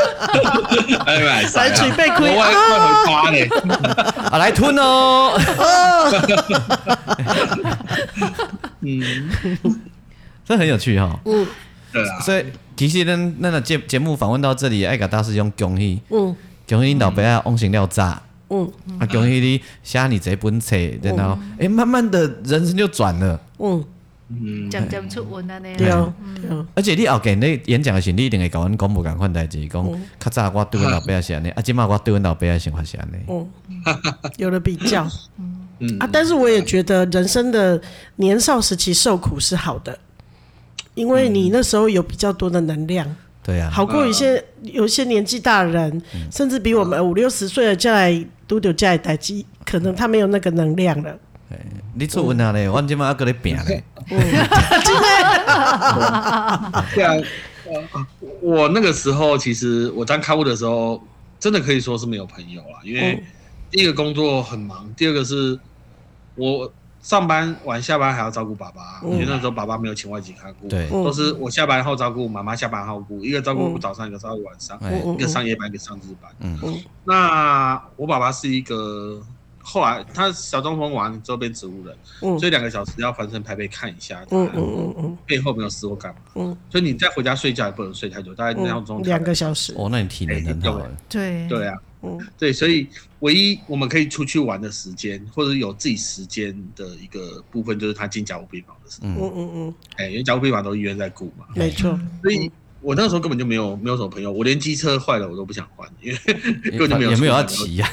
[1.07, 2.49] 哎呀，采取被亏啊！
[4.31, 5.39] 啊，来吞哦！
[8.81, 9.03] 嗯，
[10.45, 11.19] 这很有趣哈。
[11.25, 11.47] 嗯，
[11.93, 12.21] 对啊。
[12.21, 12.45] 所以
[12.77, 16.01] 其实呢，那个节节目访问到这里，爱给大师兄恭喜。
[16.11, 16.35] 嗯，
[16.69, 18.21] 恭喜你老爸啊，往生了炸。
[18.51, 23.41] 嗯，啊，恭喜你写你这本册，然后哎，慢慢的人生就转了。
[23.59, 23.85] 嗯。
[24.29, 26.13] 嗯，讲讲出文啊，那对哦，
[26.75, 33.17] 而且你后给你演讲的时候，你一定会跟阮讲无共款代志，讲较早我对阮老爸是安尼，啊，今麦我对阮老爸的想法是安尼。
[33.29, 33.47] 嗯，
[34.39, 35.07] 有了比较，
[35.79, 37.79] 嗯啊，但是我也觉得人生的
[38.17, 39.99] 年少时期受苦是好的，
[40.95, 43.07] 因为你那时候有比较多的能量，
[43.43, 46.03] 对呀，好过一些有些年纪大的人，
[46.33, 51.15] 甚至比我们五六十岁的再来拄着这代志，可能他没有那个能量了。
[51.95, 53.85] 你出问下咧，我今麦还搁咧拼咧。
[54.09, 54.25] 真的。
[56.95, 57.15] 对啊，
[58.41, 61.01] 我那个时候其实我当看护的时候，
[61.39, 62.83] 真的可以说是没有朋友啊。
[62.83, 63.23] 因为
[63.71, 65.57] 第一个工作很忙，第二个是
[66.35, 74.77] 我上班晚下班还要照顾爸爸，因为那时候爸爸没有请外籍看护，对，都是我下班后照顾，妈妈下班后顾，一个照顾早上，一个照顾晚上，
[75.15, 76.33] 一个上夜班，一个上日班。
[76.41, 76.83] 嗯嗯。
[77.05, 79.23] 那我爸爸是一个。
[79.67, 85.19] 后来他小中风完之后变植物人，嗯、所以两个小时要翻身拍背看一下，嗯嗯嗯嗯。
[85.27, 89.75] 背后没有事或干嘛，嗯，所以你再回家睡觉也不能睡太久，大概两钟两个小时。
[89.79, 90.87] 哦，那你体能很好。
[91.09, 91.49] 对。
[91.49, 92.87] 对啊，嗯，对，所以
[93.21, 99.33] 唯一我们可以出去玩的时间，或者有自己时间的一个部分，就是他进加护病房的时候，嗯。
[99.35, 102.53] 嗯嗯，哎，因为加护病房都医院在顾嘛，没错，所以。
[102.85, 106.19] 我那时候根本就没有没有什么朋友，我连机车坏了我都不想换，因为
[106.77, 107.11] 根本就没有。
[107.11, 107.91] 也没有要骑 呀。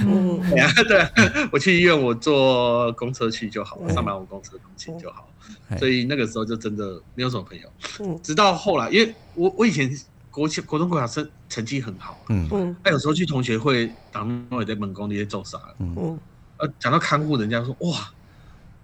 [0.49, 5.29] 对啊，对， 我去医院我坐公车去就好了，上班我公车通勤就好。
[5.79, 8.19] 所以那个时候就真的没有什么朋友。
[8.21, 9.89] 直到后来，因为我我以前
[10.29, 16.19] 国国国中国小成成绩很好，嗯嗯，那有时候去同学会，当我也在门工那些做啥，嗯，
[16.57, 18.11] 呃，讲到看护，人家说哇。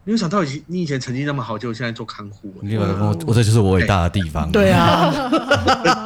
[0.08, 2.54] 没有想到以你以前成绩那么好，就现在做看护。
[2.62, 4.50] 你我我这就是我伟大的地方。
[4.50, 5.12] 对啊，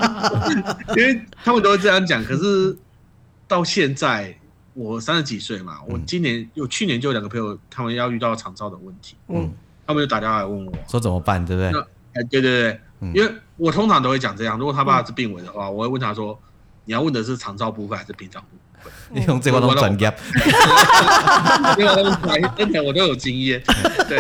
[0.98, 2.26] 因为他们都会这样讲。
[2.26, 2.76] 可是
[3.48, 4.36] 到现在
[4.74, 9.54] 我三十几岁嘛，我今年有去年就有两个朋友，他们要遇到长照的问题，嗯，
[9.86, 11.82] 他们就打电话来问我，说怎么办，对不对？
[12.14, 16.40] 哎，对对对，因为我通常都会讲这样，如果他爸是病危的话，我会问他说，
[16.86, 18.58] 你要问的是长照部分还是殡葬部？
[19.14, 20.14] 你用这个当专业，
[21.78, 21.92] 因为
[22.58, 23.62] 那边我都有经验。
[24.08, 24.18] 对，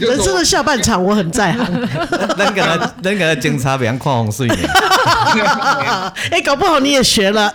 [0.00, 1.80] 人生的下半场我很在行。
[2.36, 4.48] 能给他，能给他检查，别人看风水。
[6.32, 7.48] 哎，搞不好你也学了。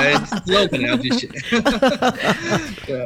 [0.00, 0.14] 哎，
[0.44, 1.28] 之后可能要去学。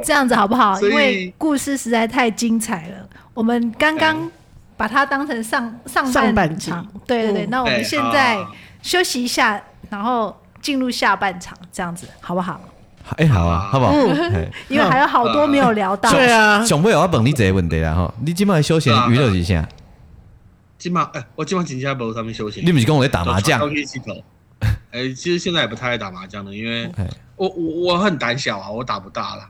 [0.03, 0.81] 这样子好不好？
[0.81, 3.07] 因为故事实在太精彩了。
[3.35, 4.31] 我们刚刚
[4.75, 6.87] 把它当成上上半场。
[7.05, 8.39] 对对对，那我们现在
[8.81, 9.61] 休息一下，
[9.91, 10.35] 然后。
[10.61, 12.59] 进入下半场，这样子好不好？
[13.17, 13.93] 哎，好啊，好不好？
[14.67, 16.11] 因为还有好多没有聊到。
[16.11, 19.67] 对啊，想不了我问你这个问题啦哈，你今晚休闲娱乐是啥。
[20.77, 22.63] 今晚哎，我今晚请假无啥物休闲。
[22.63, 23.59] 你不是跟我在打麻将？
[24.91, 26.91] 哎、欸，其实现在也不太爱打麻将了，因为
[27.35, 29.47] 我我我很胆小啊，我打不大了。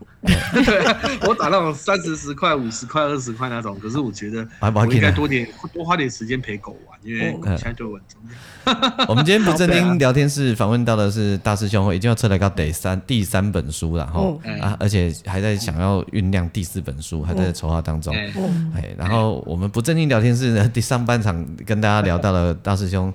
[0.52, 0.86] 对，
[1.26, 9.06] 我打那种三十十块、五十块、二十块那种，可是我觉得我应该多点多花点时间陪狗玩，因为现在对我很重要。
[9.08, 14.20] 我们今天不正经聊天室访问到的是大师兄，已经要出来到第三第三本书了哈
[14.60, 18.14] 啊，而且还在想要酝酿第四本书，还在筹划当中。
[18.14, 23.12] 哎，然后我们不正经聊天室呢，第上半场跟大家聊到了大师兄。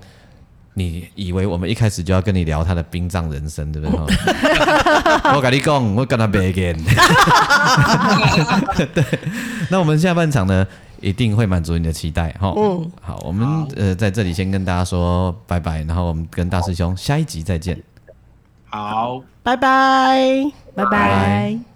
[0.78, 4.16] 你以为我们一开始就要跟你聊他的殡葬人生，对不对？
[5.34, 6.76] 我跟你讲，我跟他别见。
[8.94, 9.04] 对，
[9.70, 10.68] 那我们下半场呢，
[11.00, 12.54] 一定会满足你的期待，哈。
[12.58, 13.48] 嗯，好，我们
[13.78, 17.82] 呃在这里先跟大家说拜拜，然后我们跟大师兄下一集再见。
[18.70, 21.75] 好，拜拜，拜拜。